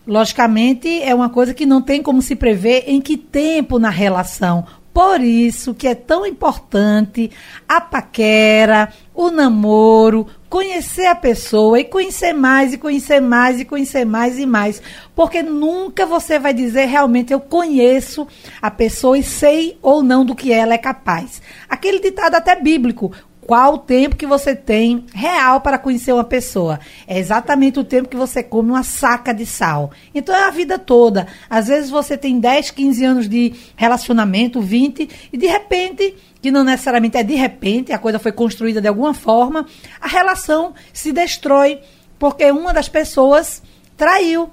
Logicamente, 0.09 1.03
é 1.03 1.15
uma 1.15 1.29
coisa 1.29 1.53
que 1.53 1.67
não 1.67 1.83
tem 1.83 2.03
como 2.03 2.23
se 2.23 2.35
prever 2.35 2.85
em 2.87 2.99
que 2.99 3.15
tempo 3.15 3.79
na 3.79 3.91
relação. 3.91 4.65
Por 4.91 5.21
isso 5.21 5.75
que 5.75 5.87
é 5.87 5.95
tão 5.95 6.25
importante 6.25 7.31
a 7.69 7.79
paquera, 7.79 8.91
o 9.15 9.31
namoro, 9.31 10.27
conhecer 10.49 11.07
a 11.07 11.15
pessoa 11.15 11.79
e 11.79 11.85
conhecer 11.85 12.33
mais 12.33 12.73
e 12.73 12.79
conhecer 12.79 13.21
mais 13.21 13.61
e 13.61 13.67
conhecer 13.67 14.07
mais 14.07 14.39
e 14.39 14.47
mais, 14.47 14.83
porque 15.15 15.43
nunca 15.43 16.07
você 16.07 16.39
vai 16.39 16.55
dizer 16.55 16.87
realmente 16.87 17.33
eu 17.33 17.39
conheço 17.39 18.27
a 18.63 18.71
pessoa 18.71 19.19
e 19.19 19.23
sei 19.23 19.79
ou 19.83 20.03
não 20.03 20.25
do 20.25 20.35
que 20.35 20.51
ela 20.51 20.73
é 20.73 20.79
capaz. 20.79 21.43
Aquele 21.69 22.01
ditado 22.01 22.35
até 22.35 22.57
bíblico, 22.57 23.13
qual 23.49 23.77
o 23.77 23.79
tempo 23.79 24.15
que 24.15 24.27
você 24.27 24.55
tem 24.55 25.07
real 25.15 25.63
para 25.63 25.79
conhecer 25.79 26.13
uma 26.13 26.23
pessoa? 26.23 26.79
É 27.07 27.19
exatamente 27.19 27.81
o 27.81 27.85
tempo 27.85 28.07
que 28.07 28.17
você 28.17 28.43
come 28.43 28.69
uma 28.69 28.83
saca 28.83 29.33
de 29.33 29.47
sal. 29.47 29.91
Então 30.15 30.37
é 30.37 30.45
a 30.45 30.51
vida 30.51 30.79
toda. 30.79 31.27
Às 31.49 31.69
vezes 31.69 31.89
você 31.89 32.19
tem 32.19 32.39
10, 32.39 32.73
15 32.73 33.05
anos 33.07 33.27
de 33.27 33.55
relacionamento, 33.75 34.61
20, 34.61 35.31
e 35.33 35.39
de 35.39 35.47
repente, 35.47 36.15
que 36.43 36.51
não 36.51 36.63
necessariamente 36.63 37.17
é 37.17 37.23
de 37.23 37.37
repente, 37.37 37.91
a 37.91 37.99
coisa 37.99 38.19
foi 38.19 38.33
construída 38.33 38.83
de 38.83 38.89
alguma 38.89 39.15
forma, 39.15 39.65
a 39.99 40.09
relação 40.09 40.75
se 40.93 41.11
destrói 41.11 41.81
porque 42.19 42.51
uma 42.51 42.75
das 42.75 42.91
pessoas 42.91 43.63
traiu. 43.97 44.51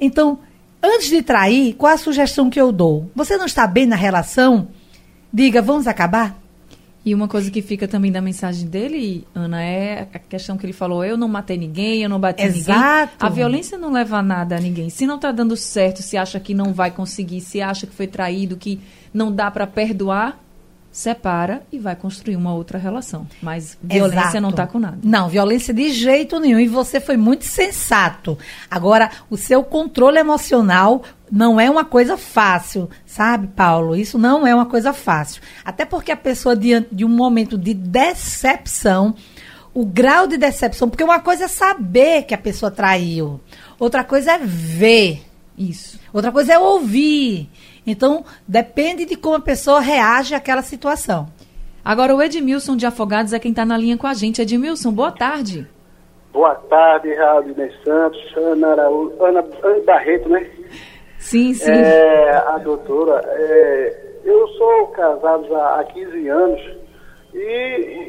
Então, 0.00 0.40
antes 0.82 1.08
de 1.08 1.22
trair, 1.22 1.74
qual 1.74 1.94
a 1.94 1.96
sugestão 1.96 2.50
que 2.50 2.60
eu 2.60 2.72
dou? 2.72 3.08
Você 3.14 3.36
não 3.36 3.46
está 3.46 3.64
bem 3.64 3.86
na 3.86 3.94
relação? 3.94 4.66
Diga, 5.32 5.62
vamos 5.62 5.86
acabar? 5.86 6.40
E 7.04 7.14
uma 7.14 7.26
coisa 7.26 7.50
que 7.50 7.62
fica 7.62 7.88
também 7.88 8.12
da 8.12 8.20
mensagem 8.20 8.68
dele, 8.68 9.26
Ana, 9.34 9.62
é 9.62 10.06
a 10.12 10.18
questão 10.18 10.58
que 10.58 10.66
ele 10.66 10.72
falou: 10.72 11.02
eu 11.02 11.16
não 11.16 11.28
matei 11.28 11.56
ninguém, 11.56 12.02
eu 12.02 12.08
não 12.10 12.20
bati 12.20 12.42
Exato. 12.42 13.14
ninguém. 13.14 13.16
A 13.18 13.28
violência 13.28 13.78
não 13.78 13.90
leva 13.90 14.18
a 14.18 14.22
nada 14.22 14.56
a 14.56 14.60
ninguém. 14.60 14.90
Se 14.90 15.06
não 15.06 15.16
está 15.16 15.32
dando 15.32 15.56
certo, 15.56 16.02
se 16.02 16.18
acha 16.18 16.38
que 16.38 16.52
não 16.52 16.74
vai 16.74 16.90
conseguir, 16.90 17.40
se 17.40 17.62
acha 17.62 17.86
que 17.86 17.94
foi 17.94 18.06
traído, 18.06 18.56
que 18.56 18.78
não 19.14 19.32
dá 19.32 19.50
para 19.50 19.66
perdoar, 19.66 20.38
separa 20.90 21.62
e 21.70 21.78
vai 21.78 21.94
construir 21.94 22.36
uma 22.36 22.52
outra 22.52 22.78
relação. 22.78 23.26
Mas 23.40 23.78
violência 23.82 24.20
Exato. 24.20 24.40
não 24.40 24.50
está 24.50 24.66
com 24.66 24.78
nada. 24.78 24.98
Não, 25.02 25.28
violência 25.28 25.72
de 25.72 25.90
jeito 25.90 26.40
nenhum. 26.40 26.58
E 26.58 26.66
você 26.66 27.00
foi 27.00 27.16
muito 27.16 27.44
sensato. 27.44 28.36
Agora, 28.70 29.10
o 29.30 29.36
seu 29.36 29.62
controle 29.62 30.18
emocional 30.18 31.02
não 31.30 31.60
é 31.60 31.70
uma 31.70 31.84
coisa 31.84 32.16
fácil, 32.16 32.90
sabe, 33.06 33.46
Paulo? 33.48 33.94
Isso 33.94 34.18
não 34.18 34.44
é 34.46 34.54
uma 34.54 34.66
coisa 34.66 34.92
fácil. 34.92 35.40
Até 35.64 35.84
porque 35.84 36.10
a 36.10 36.16
pessoa, 36.16 36.56
diante 36.56 36.88
de 36.92 37.04
um 37.04 37.08
momento 37.08 37.56
de 37.56 37.72
decepção, 37.72 39.14
o 39.72 39.86
grau 39.86 40.26
de 40.26 40.36
decepção, 40.36 40.88
porque 40.88 41.04
uma 41.04 41.20
coisa 41.20 41.44
é 41.44 41.48
saber 41.48 42.24
que 42.24 42.34
a 42.34 42.38
pessoa 42.38 42.70
traiu, 42.70 43.40
outra 43.78 44.02
coisa 44.02 44.32
é 44.32 44.38
ver. 44.38 45.22
Isso. 45.56 46.00
Outra 46.12 46.32
coisa 46.32 46.54
é 46.54 46.58
ouvir. 46.58 47.48
Então, 47.86 48.24
depende 48.46 49.04
de 49.04 49.16
como 49.16 49.36
a 49.36 49.40
pessoa 49.40 49.80
reage 49.80 50.34
àquela 50.34 50.62
situação. 50.62 51.28
Agora, 51.84 52.14
o 52.14 52.22
Edmilson 52.22 52.76
de 52.76 52.86
Afogados 52.86 53.32
é 53.32 53.38
quem 53.38 53.50
está 53.50 53.64
na 53.64 53.76
linha 53.76 53.96
com 53.96 54.06
a 54.06 54.14
gente. 54.14 54.42
Edmilson, 54.42 54.92
boa 54.92 55.12
tarde. 55.12 55.66
Boa 56.32 56.54
tarde, 56.54 57.12
Raul 57.14 57.48
Inês 57.48 57.74
Santos, 57.82 58.20
Ana, 58.36 58.68
Araújo, 58.68 59.16
Ana, 59.20 59.44
Ana 59.62 59.82
Barreto, 59.84 60.28
né? 60.28 60.48
Sim, 61.18 61.54
sim. 61.54 61.70
É, 61.70 62.30
a 62.30 62.58
doutora, 62.58 63.20
é, 63.26 64.20
eu 64.24 64.46
sou 64.48 64.86
casado 64.88 65.48
já 65.48 65.80
há 65.80 65.84
15 65.84 66.28
anos 66.28 66.60
e 67.34 68.08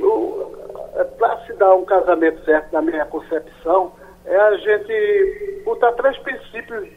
para 1.18 1.38
se 1.46 1.54
dar 1.54 1.76
um 1.76 1.86
casamento 1.86 2.44
certo 2.44 2.72
na 2.74 2.82
minha 2.82 3.06
concepção, 3.06 3.94
é 4.26 4.36
a 4.36 4.58
gente 4.58 5.62
botar 5.64 5.92
três 5.94 6.18
princípios 6.20 6.90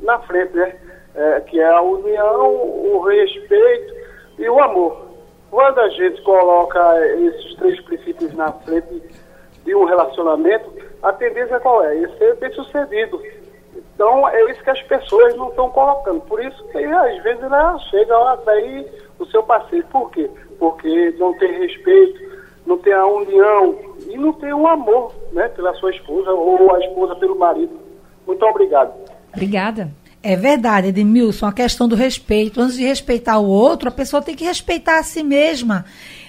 na 0.00 0.18
frente, 0.20 0.54
né? 0.54 0.74
É, 1.14 1.40
que 1.40 1.58
é 1.58 1.66
a 1.66 1.82
união, 1.82 2.54
o 2.54 3.02
respeito 3.02 3.94
e 4.38 4.48
o 4.48 4.62
amor. 4.62 5.10
Quando 5.50 5.80
a 5.80 5.88
gente 5.88 6.22
coloca 6.22 6.78
esses 7.16 7.56
três 7.56 7.80
princípios 7.80 8.32
na 8.34 8.52
frente 8.52 9.02
de 9.64 9.74
um 9.74 9.84
relacionamento, 9.84 10.70
a 11.02 11.12
tendência 11.12 11.58
qual 11.58 11.84
é? 11.84 11.96
É 11.98 12.08
ser 12.16 12.36
bem 12.36 12.52
sucedido. 12.52 13.20
Então 13.94 14.28
é 14.28 14.50
isso 14.50 14.62
que 14.62 14.70
as 14.70 14.82
pessoas 14.82 15.34
não 15.36 15.48
estão 15.48 15.68
colocando. 15.70 16.20
Por 16.22 16.42
isso 16.42 16.64
que 16.68 16.78
às 16.78 17.22
vezes 17.22 17.42
ela 17.42 17.78
chega 17.90 18.16
a 18.16 18.32
atrair 18.32 18.86
o 19.18 19.26
seu 19.26 19.42
parceiro. 19.42 19.86
Por 19.88 20.10
quê? 20.10 20.30
Porque 20.58 21.14
não 21.18 21.36
tem 21.38 21.52
respeito, 21.58 22.20
não 22.64 22.78
tem 22.78 22.92
a 22.92 23.06
união 23.06 23.76
e 24.08 24.16
não 24.16 24.32
tem 24.32 24.52
o 24.54 24.66
amor 24.66 25.12
né, 25.32 25.48
pela 25.48 25.74
sua 25.74 25.90
esposa 25.90 26.30
ou 26.30 26.74
a 26.74 26.80
esposa 26.80 27.16
pelo 27.16 27.36
marido. 27.36 27.78
Muito 28.26 28.44
obrigado. 28.46 28.94
Obrigada. 29.34 29.90
É 30.22 30.36
verdade, 30.36 30.88
Edmilson, 30.88 31.46
a 31.46 31.52
questão 31.52 31.88
do 31.88 31.96
respeito. 31.96 32.60
Antes 32.60 32.76
de 32.76 32.84
respeitar 32.84 33.38
o 33.38 33.46
outro, 33.46 33.88
a 33.88 33.92
pessoa 33.92 34.20
tem 34.20 34.34
que 34.34 34.44
respeitar 34.44 34.98
a 34.98 35.02
si 35.02 35.22
mesma. 35.22 35.86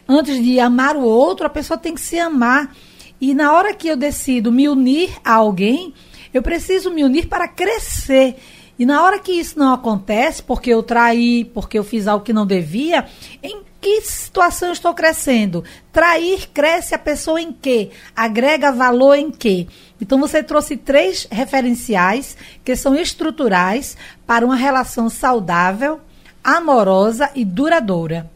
Antes 0.08 0.41
de 0.41 0.60
amar 0.60 0.95
o 0.95 1.04
outro, 1.04 1.45
a 1.45 1.49
pessoa 1.49 1.77
tem 1.77 1.93
que 1.93 2.01
se 2.01 2.17
amar. 2.17 2.73
E 3.19 3.34
na 3.34 3.54
hora 3.54 3.73
que 3.73 3.88
eu 3.89 3.97
decido 3.97 4.51
me 4.51 4.69
unir 4.69 5.12
a 5.23 5.34
alguém, 5.34 5.93
eu 6.34 6.41
preciso 6.41 6.89
me 6.89 7.04
unir 7.04 7.27
para 7.27 7.47
crescer. 7.47 8.38
E 8.80 8.86
na 8.86 9.04
hora 9.04 9.19
que 9.19 9.34
isso 9.34 9.60
não 9.60 9.73
acontece, 9.73 10.41
porque 10.41 10.69
eu 10.69 10.82
traí, 10.82 11.45
porque 11.45 11.77
eu 11.77 11.84
fiz 11.84 12.08
algo 12.08 12.23
que 12.23 12.34
não 12.34 12.47
devia, 12.47 13.06
em 13.43 13.62
que 13.81 14.01
situação 14.01 14.71
estou 14.71 14.93
crescendo? 14.93 15.63
Trair 15.91 16.47
cresce 16.53 16.93
a 16.93 16.99
pessoa 16.99 17.41
em 17.41 17.51
quê? 17.51 17.89
Agrega 18.15 18.71
valor 18.71 19.15
em 19.15 19.31
quê? 19.31 19.67
Então 19.99 20.19
você 20.19 20.43
trouxe 20.43 20.77
três 20.77 21.27
referenciais 21.31 22.37
que 22.63 22.75
são 22.75 22.95
estruturais 22.95 23.97
para 24.25 24.45
uma 24.45 24.55
relação 24.55 25.09
saudável, 25.09 25.99
amorosa 26.43 27.31
e 27.33 27.43
duradoura. 27.43 28.29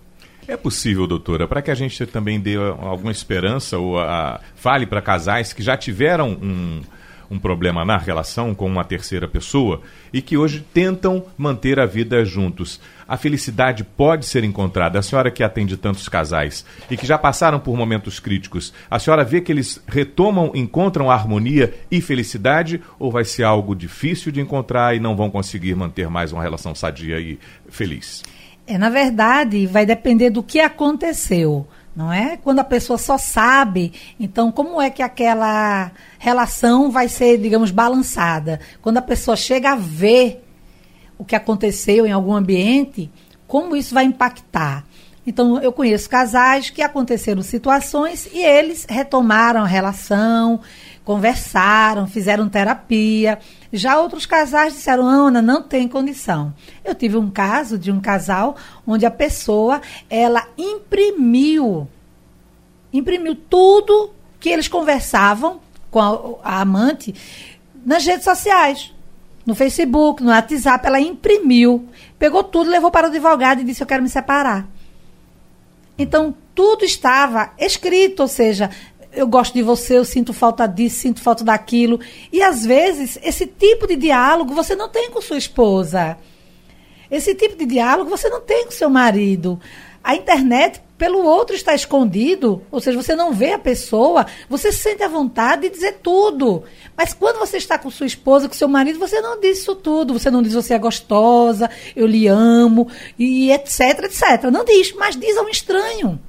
É 0.47 0.57
possível, 0.57 1.07
doutora, 1.07 1.47
para 1.47 1.61
que 1.61 1.71
a 1.71 1.75
gente 1.75 2.05
também 2.05 2.39
dê 2.39 2.55
alguma 2.55 3.11
esperança 3.11 3.77
ou 3.77 3.99
a, 3.99 4.39
fale 4.55 4.85
para 4.85 5.01
casais 5.01 5.53
que 5.53 5.63
já 5.63 5.77
tiveram 5.77 6.31
um, 6.31 6.81
um 7.35 7.39
problema 7.39 7.83
na 7.83 7.97
relação 7.97 8.55
com 8.55 8.65
uma 8.65 8.83
terceira 8.83 9.27
pessoa 9.27 9.81
e 10.11 10.21
que 10.21 10.37
hoje 10.37 10.65
tentam 10.73 11.25
manter 11.37 11.79
a 11.79 11.85
vida 11.85 12.23
juntos. 12.23 12.79
A 13.07 13.17
felicidade 13.17 13.83
pode 13.83 14.25
ser 14.25 14.43
encontrada. 14.43 14.97
A 14.97 15.01
senhora 15.01 15.29
que 15.29 15.43
atende 15.43 15.77
tantos 15.77 16.09
casais 16.09 16.65
e 16.89 16.97
que 16.97 17.05
já 17.05 17.17
passaram 17.17 17.59
por 17.59 17.75
momentos 17.77 18.19
críticos, 18.19 18.73
a 18.89 18.97
senhora 18.97 19.23
vê 19.23 19.41
que 19.41 19.51
eles 19.51 19.81
retomam, 19.87 20.51
encontram 20.55 21.11
harmonia 21.11 21.73
e 21.91 22.01
felicidade 22.01 22.81
ou 22.97 23.11
vai 23.11 23.25
ser 23.25 23.43
algo 23.43 23.75
difícil 23.75 24.31
de 24.31 24.41
encontrar 24.41 24.95
e 24.95 24.99
não 24.99 25.15
vão 25.15 25.29
conseguir 25.29 25.75
manter 25.75 26.09
mais 26.09 26.31
uma 26.31 26.41
relação 26.41 26.73
sadia 26.73 27.19
e 27.19 27.37
feliz? 27.69 28.23
É, 28.67 28.77
na 28.77 28.89
verdade, 28.89 29.67
vai 29.67 29.85
depender 29.85 30.31
do 30.31 30.41
que 30.41 30.59
aconteceu, 30.59 31.67
não 31.95 32.11
é? 32.11 32.37
Quando 32.37 32.59
a 32.59 32.63
pessoa 32.63 32.97
só 32.97 33.17
sabe, 33.17 33.93
então 34.19 34.51
como 34.51 34.81
é 34.81 34.89
que 34.89 35.01
aquela 35.01 35.91
relação 36.19 36.91
vai 36.91 37.07
ser, 37.07 37.37
digamos, 37.37 37.71
balançada? 37.71 38.59
Quando 38.81 38.97
a 38.97 39.01
pessoa 39.01 39.37
chega 39.37 39.71
a 39.71 39.75
ver 39.75 40.43
o 41.17 41.23
que 41.23 41.35
aconteceu 41.35 42.05
em 42.05 42.11
algum 42.11 42.33
ambiente, 42.33 43.09
como 43.47 43.75
isso 43.75 43.93
vai 43.93 44.03
impactar? 44.03 44.85
Então, 45.27 45.59
eu 45.59 45.71
conheço 45.71 46.09
casais 46.09 46.69
que 46.69 46.83
aconteceram 46.83 47.41
situações 47.41 48.29
e 48.31 48.43
eles 48.43 48.85
retomaram 48.87 49.61
a 49.61 49.65
relação, 49.65 50.59
conversaram, 51.05 52.07
fizeram 52.07 52.49
terapia. 52.49 53.37
Já 53.71 53.99
outros 53.99 54.25
casais 54.25 54.73
disseram, 54.73 55.05
Ana, 55.05 55.41
não 55.41 55.61
tem 55.61 55.87
condição. 55.87 56.53
Eu 56.83 56.95
tive 56.95 57.15
um 57.15 57.29
caso 57.29 57.77
de 57.77 57.91
um 57.91 58.01
casal 58.01 58.57
onde 58.85 59.05
a 59.05 59.11
pessoa, 59.11 59.81
ela 60.09 60.45
imprimiu, 60.57 61.87
imprimiu 62.91 63.35
tudo 63.35 64.11
que 64.39 64.49
eles 64.49 64.67
conversavam 64.67 65.61
com 65.91 66.01
a, 66.01 66.57
a 66.57 66.61
amante 66.61 67.13
nas 67.85 68.03
redes 68.03 68.25
sociais. 68.25 68.91
No 69.45 69.53
Facebook, 69.53 70.23
no 70.23 70.31
WhatsApp, 70.31 70.87
ela 70.87 70.99
imprimiu, 70.99 71.87
pegou 72.17 72.43
tudo, 72.43 72.67
levou 72.67 72.89
para 72.89 73.07
o 73.07 73.09
advogado 73.11 73.61
e 73.61 73.63
disse: 73.63 73.83
Eu 73.83 73.87
quero 73.87 74.01
me 74.01 74.09
separar. 74.09 74.67
Então, 75.97 76.35
tudo 76.55 76.83
estava 76.83 77.51
escrito, 77.59 78.21
ou 78.21 78.27
seja, 78.27 78.71
eu 79.15 79.27
gosto 79.27 79.53
de 79.53 79.61
você, 79.61 79.97
eu 79.97 80.05
sinto 80.05 80.33
falta 80.33 80.67
disso, 80.67 80.99
sinto 80.99 81.21
falta 81.21 81.43
daquilo. 81.43 81.99
E 82.31 82.41
às 82.41 82.65
vezes, 82.65 83.17
esse 83.23 83.47
tipo 83.47 83.87
de 83.87 83.95
diálogo 83.95 84.53
você 84.53 84.75
não 84.75 84.89
tem 84.89 85.09
com 85.09 85.21
sua 85.21 85.37
esposa. 85.37 86.17
Esse 87.09 87.33
tipo 87.35 87.55
de 87.55 87.65
diálogo 87.65 88.09
você 88.09 88.29
não 88.29 88.41
tem 88.41 88.65
com 88.65 88.71
seu 88.71 88.89
marido. 88.89 89.59
A 90.03 90.15
internet, 90.15 90.81
pelo 90.97 91.23
outro, 91.25 91.55
está 91.55 91.73
escondido, 91.73 92.61
ou 92.69 92.79
seja, 92.79 93.01
você 93.01 93.15
não 93.15 93.33
vê 93.33 93.53
a 93.53 93.59
pessoa, 93.59 94.27
você 94.47 94.71
se 94.71 94.77
sente 94.79 95.01
à 95.01 95.07
vontade 95.07 95.63
de 95.63 95.69
dizer 95.71 95.99
tudo. 96.03 96.63
Mas 96.95 97.13
quando 97.13 97.39
você 97.39 97.57
está 97.57 97.79
com 97.79 97.89
sua 97.89 98.05
esposa, 98.05 98.47
com 98.47 98.53
seu 98.53 98.67
marido, 98.67 98.99
você 98.99 99.19
não 99.19 99.39
diz 99.39 99.59
isso 99.59 99.75
tudo. 99.75 100.13
Você 100.13 100.29
não 100.29 100.43
diz 100.43 100.53
você 100.53 100.73
é 100.75 100.79
gostosa, 100.79 101.69
eu 101.95 102.05
lhe 102.05 102.27
amo, 102.27 102.87
e 103.17 103.51
etc, 103.51 104.03
etc. 104.03 104.43
Não 104.51 104.63
diz, 104.63 104.93
mas 104.93 105.15
diz 105.15 105.35
a 105.37 105.41
um 105.41 105.49
estranho. 105.49 106.19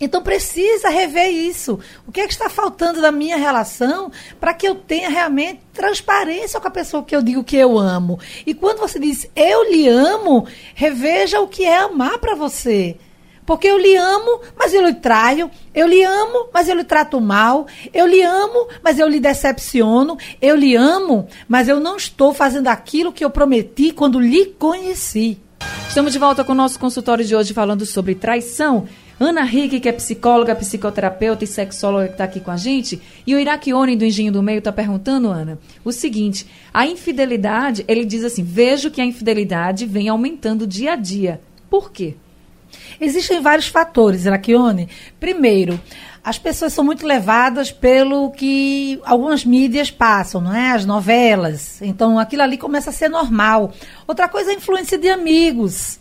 Então 0.00 0.22
precisa 0.22 0.88
rever 0.88 1.28
isso. 1.28 1.78
O 2.06 2.12
que 2.12 2.20
é 2.20 2.26
que 2.26 2.32
está 2.32 2.48
faltando 2.48 3.02
da 3.02 3.12
minha 3.12 3.36
relação 3.36 4.10
para 4.40 4.54
que 4.54 4.66
eu 4.66 4.74
tenha 4.74 5.10
realmente 5.10 5.60
transparência 5.74 6.58
com 6.58 6.68
a 6.68 6.70
pessoa 6.70 7.02
que 7.02 7.14
eu 7.14 7.20
digo 7.20 7.44
que 7.44 7.56
eu 7.56 7.78
amo? 7.78 8.18
E 8.46 8.54
quando 8.54 8.78
você 8.78 8.98
diz 8.98 9.28
eu 9.36 9.70
lhe 9.70 9.88
amo, 9.88 10.46
reveja 10.74 11.40
o 11.40 11.48
que 11.48 11.64
é 11.64 11.78
amar 11.78 12.18
para 12.18 12.34
você. 12.34 12.96
Porque 13.44 13.66
eu 13.66 13.76
lhe 13.76 13.96
amo, 13.96 14.40
mas 14.56 14.72
eu 14.72 14.86
lhe 14.86 14.94
traio. 14.94 15.50
Eu 15.74 15.88
lhe 15.88 16.04
amo, 16.04 16.48
mas 16.54 16.68
eu 16.68 16.76
lhe 16.76 16.84
trato 16.84 17.20
mal. 17.20 17.66
Eu 17.92 18.06
lhe 18.06 18.22
amo, 18.22 18.68
mas 18.80 18.98
eu 18.98 19.08
lhe 19.08 19.18
decepciono. 19.18 20.16
Eu 20.40 20.54
lhe 20.54 20.76
amo, 20.76 21.26
mas 21.48 21.68
eu 21.68 21.80
não 21.80 21.96
estou 21.96 22.32
fazendo 22.32 22.68
aquilo 22.68 23.12
que 23.12 23.24
eu 23.24 23.30
prometi 23.30 23.90
quando 23.90 24.20
lhe 24.20 24.46
conheci. 24.46 25.40
Estamos 25.88 26.12
de 26.12 26.18
volta 26.20 26.44
com 26.44 26.52
o 26.52 26.54
nosso 26.54 26.78
consultório 26.78 27.24
de 27.24 27.34
hoje 27.34 27.52
falando 27.52 27.84
sobre 27.84 28.14
traição. 28.14 28.86
Ana 29.20 29.42
Rick, 29.42 29.80
que 29.80 29.88
é 29.88 29.92
psicóloga, 29.92 30.56
psicoterapeuta 30.56 31.44
e 31.44 31.46
sexóloga 31.46 32.06
que 32.06 32.12
está 32.12 32.24
aqui 32.24 32.40
com 32.40 32.50
a 32.50 32.56
gente. 32.56 32.98
E 33.26 33.34
o 33.34 33.38
Iraquione 33.38 33.94
do 33.94 34.06
Engenho 34.06 34.32
do 34.32 34.42
Meio 34.42 34.60
está 34.60 34.72
perguntando, 34.72 35.28
Ana, 35.28 35.58
o 35.84 35.92
seguinte: 35.92 36.46
a 36.72 36.86
infidelidade, 36.86 37.84
ele 37.86 38.06
diz 38.06 38.24
assim: 38.24 38.42
vejo 38.42 38.90
que 38.90 38.98
a 38.98 39.04
infidelidade 39.04 39.84
vem 39.84 40.08
aumentando 40.08 40.66
dia 40.66 40.94
a 40.94 40.96
dia. 40.96 41.38
Por 41.68 41.92
quê? 41.92 42.16
Existem 42.98 43.42
vários 43.42 43.68
fatores, 43.68 44.24
Iraquione. 44.24 44.88
Primeiro, 45.18 45.78
as 46.24 46.38
pessoas 46.38 46.72
são 46.72 46.82
muito 46.82 47.06
levadas 47.06 47.70
pelo 47.70 48.30
que 48.30 48.98
algumas 49.04 49.44
mídias 49.44 49.90
passam, 49.90 50.40
não 50.40 50.54
é? 50.54 50.70
As 50.70 50.86
novelas. 50.86 51.82
Então, 51.82 52.18
aquilo 52.18 52.42
ali 52.42 52.56
começa 52.56 52.88
a 52.88 52.92
ser 52.92 53.10
normal. 53.10 53.72
Outra 54.06 54.28
coisa 54.28 54.50
é 54.50 54.54
a 54.54 54.56
influência 54.56 54.96
de 54.96 55.08
amigos. 55.08 55.98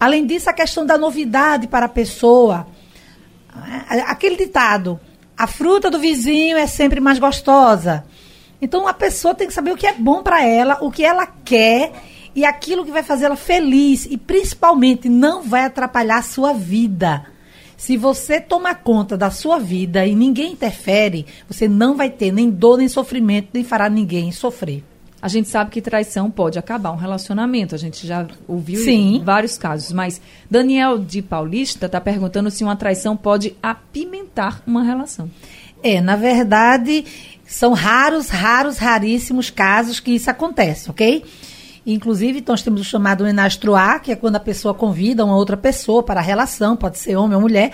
Além 0.00 0.24
disso, 0.24 0.48
a 0.48 0.54
questão 0.54 0.86
da 0.86 0.96
novidade 0.96 1.66
para 1.66 1.84
a 1.84 1.88
pessoa. 1.88 2.66
Aquele 4.06 4.34
ditado: 4.34 4.98
a 5.36 5.46
fruta 5.46 5.90
do 5.90 5.98
vizinho 5.98 6.56
é 6.56 6.66
sempre 6.66 7.00
mais 7.00 7.18
gostosa. 7.18 8.02
Então, 8.62 8.88
a 8.88 8.94
pessoa 8.94 9.34
tem 9.34 9.46
que 9.46 9.52
saber 9.52 9.72
o 9.72 9.76
que 9.76 9.86
é 9.86 9.92
bom 9.92 10.22
para 10.22 10.42
ela, 10.42 10.78
o 10.80 10.90
que 10.90 11.04
ela 11.04 11.26
quer 11.26 11.92
e 12.34 12.44
aquilo 12.44 12.84
que 12.84 12.90
vai 12.90 13.02
fazê-la 13.02 13.36
feliz 13.36 14.06
e 14.06 14.16
principalmente 14.16 15.08
não 15.08 15.42
vai 15.42 15.64
atrapalhar 15.64 16.18
a 16.18 16.22
sua 16.22 16.54
vida. 16.54 17.26
Se 17.76 17.96
você 17.96 18.40
tomar 18.40 18.76
conta 18.76 19.16
da 19.16 19.30
sua 19.30 19.58
vida 19.58 20.06
e 20.06 20.14
ninguém 20.14 20.52
interfere, 20.52 21.26
você 21.48 21.66
não 21.66 21.96
vai 21.96 22.10
ter 22.10 22.30
nem 22.30 22.50
dor, 22.50 22.78
nem 22.78 22.88
sofrimento, 22.88 23.48
nem 23.52 23.64
fará 23.64 23.88
ninguém 23.88 24.30
sofrer. 24.32 24.84
A 25.22 25.28
gente 25.28 25.48
sabe 25.48 25.70
que 25.70 25.82
traição 25.82 26.30
pode 26.30 26.58
acabar 26.58 26.92
um 26.92 26.96
relacionamento. 26.96 27.74
A 27.74 27.78
gente 27.78 28.06
já 28.06 28.26
ouviu 28.48 28.82
Sim. 28.82 29.20
vários 29.24 29.58
casos. 29.58 29.92
Mas 29.92 30.20
Daniel 30.50 30.98
de 30.98 31.20
Paulista 31.20 31.86
está 31.86 32.00
perguntando 32.00 32.50
se 32.50 32.64
uma 32.64 32.74
traição 32.74 33.16
pode 33.16 33.54
apimentar 33.62 34.62
uma 34.66 34.82
relação. 34.82 35.30
É, 35.82 36.00
na 36.00 36.16
verdade, 36.16 37.04
são 37.46 37.72
raros, 37.72 38.28
raros, 38.28 38.78
raríssimos 38.78 39.50
casos 39.50 40.00
que 40.00 40.12
isso 40.12 40.30
acontece, 40.30 40.90
ok? 40.90 41.24
Inclusive, 41.86 42.44
nós 42.46 42.62
temos 42.62 42.80
o 42.80 42.84
chamado 42.84 43.24
menastruar, 43.24 44.00
que 44.00 44.12
é 44.12 44.16
quando 44.16 44.36
a 44.36 44.40
pessoa 44.40 44.72
convida 44.74 45.24
uma 45.24 45.36
outra 45.36 45.56
pessoa 45.56 46.02
para 46.02 46.20
a 46.20 46.22
relação, 46.22 46.76
pode 46.76 46.98
ser 46.98 47.16
homem 47.16 47.34
ou 47.34 47.40
mulher, 47.40 47.72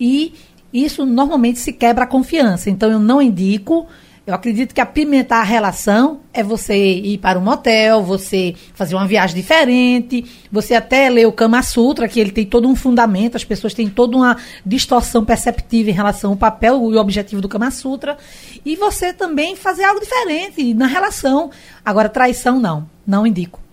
e 0.00 0.32
isso 0.72 1.04
normalmente 1.04 1.58
se 1.58 1.72
quebra 1.72 2.04
a 2.04 2.06
confiança. 2.06 2.70
Então, 2.70 2.90
eu 2.90 2.98
não 2.98 3.20
indico. 3.20 3.86
Eu 4.28 4.34
acredito 4.34 4.74
que 4.74 4.80
apimentar 4.82 5.40
a 5.40 5.42
relação 5.42 6.20
é 6.34 6.42
você 6.42 6.76
ir 6.76 7.16
para 7.16 7.38
um 7.38 7.42
motel, 7.42 8.02
você 8.02 8.54
fazer 8.74 8.94
uma 8.94 9.06
viagem 9.06 9.34
diferente, 9.34 10.22
você 10.52 10.74
até 10.74 11.08
ler 11.08 11.26
o 11.26 11.32
Kama 11.32 11.62
Sutra, 11.62 12.06
que 12.06 12.20
ele 12.20 12.30
tem 12.30 12.44
todo 12.44 12.68
um 12.68 12.76
fundamento, 12.76 13.38
as 13.38 13.44
pessoas 13.44 13.72
têm 13.72 13.88
toda 13.88 14.18
uma 14.18 14.36
distorção 14.66 15.24
perceptiva 15.24 15.88
em 15.88 15.94
relação 15.94 16.32
ao 16.32 16.36
papel 16.36 16.74
e 16.92 16.96
o 16.96 17.00
objetivo 17.00 17.40
do 17.40 17.48
Kama 17.48 17.70
Sutra, 17.70 18.18
e 18.66 18.76
você 18.76 19.14
também 19.14 19.56
fazer 19.56 19.84
algo 19.84 19.98
diferente 19.98 20.74
na 20.74 20.86
relação. 20.86 21.50
Agora, 21.82 22.10
traição 22.10 22.60
não. 22.60 22.86
Não 23.06 23.26
indico. 23.26 23.67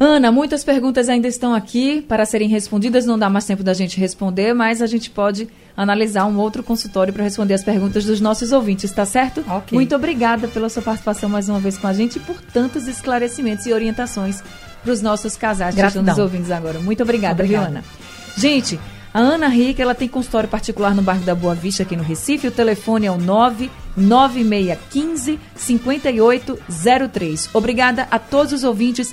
Ana, 0.00 0.30
muitas 0.30 0.62
perguntas 0.62 1.08
ainda 1.08 1.26
estão 1.26 1.52
aqui 1.52 2.00
para 2.02 2.24
serem 2.24 2.48
respondidas. 2.48 3.04
Não 3.04 3.18
dá 3.18 3.28
mais 3.28 3.44
tempo 3.44 3.64
da 3.64 3.74
gente 3.74 3.98
responder, 3.98 4.54
mas 4.54 4.80
a 4.80 4.86
gente 4.86 5.10
pode 5.10 5.48
analisar 5.76 6.24
um 6.26 6.38
outro 6.38 6.62
consultório 6.62 7.12
para 7.12 7.24
responder 7.24 7.54
as 7.54 7.64
perguntas 7.64 8.04
dos 8.04 8.20
nossos 8.20 8.52
ouvintes, 8.52 8.92
tá 8.92 9.04
certo? 9.04 9.40
Okay. 9.40 9.76
Muito 9.76 9.96
obrigada 9.96 10.46
pela 10.46 10.68
sua 10.68 10.82
participação 10.82 11.28
mais 11.28 11.48
uma 11.48 11.58
vez 11.58 11.76
com 11.76 11.88
a 11.88 11.92
gente 11.92 12.14
e 12.16 12.20
por 12.20 12.40
tantos 12.40 12.86
esclarecimentos 12.86 13.66
e 13.66 13.72
orientações 13.72 14.40
para 14.82 14.92
os 14.92 15.02
nossos 15.02 15.36
casais 15.36 15.74
que 15.74 15.80
estão 15.80 16.02
nos 16.02 16.18
ouvindo 16.18 16.52
agora. 16.52 16.78
Muito 16.78 17.02
obrigada, 17.02 17.42
obrigada. 17.42 17.66
viu, 17.66 17.78
Ana? 17.78 17.84
Gente, 18.36 18.78
a 19.12 19.18
Ana 19.18 19.48
Rica, 19.48 19.82
ela 19.82 19.96
tem 19.96 20.06
consultório 20.06 20.48
particular 20.48 20.94
no 20.94 21.02
bairro 21.02 21.24
da 21.24 21.34
Boa 21.34 21.56
Vista, 21.56 21.82
aqui 21.82 21.96
no 21.96 22.04
Recife. 22.04 22.46
O 22.46 22.52
telefone 22.52 23.06
é 23.06 23.10
o 23.10 23.18
99615 23.18 25.40
5803. 25.56 27.50
Obrigada 27.52 28.06
a 28.10 28.18
todos 28.20 28.52
os 28.52 28.62
ouvintes. 28.62 29.12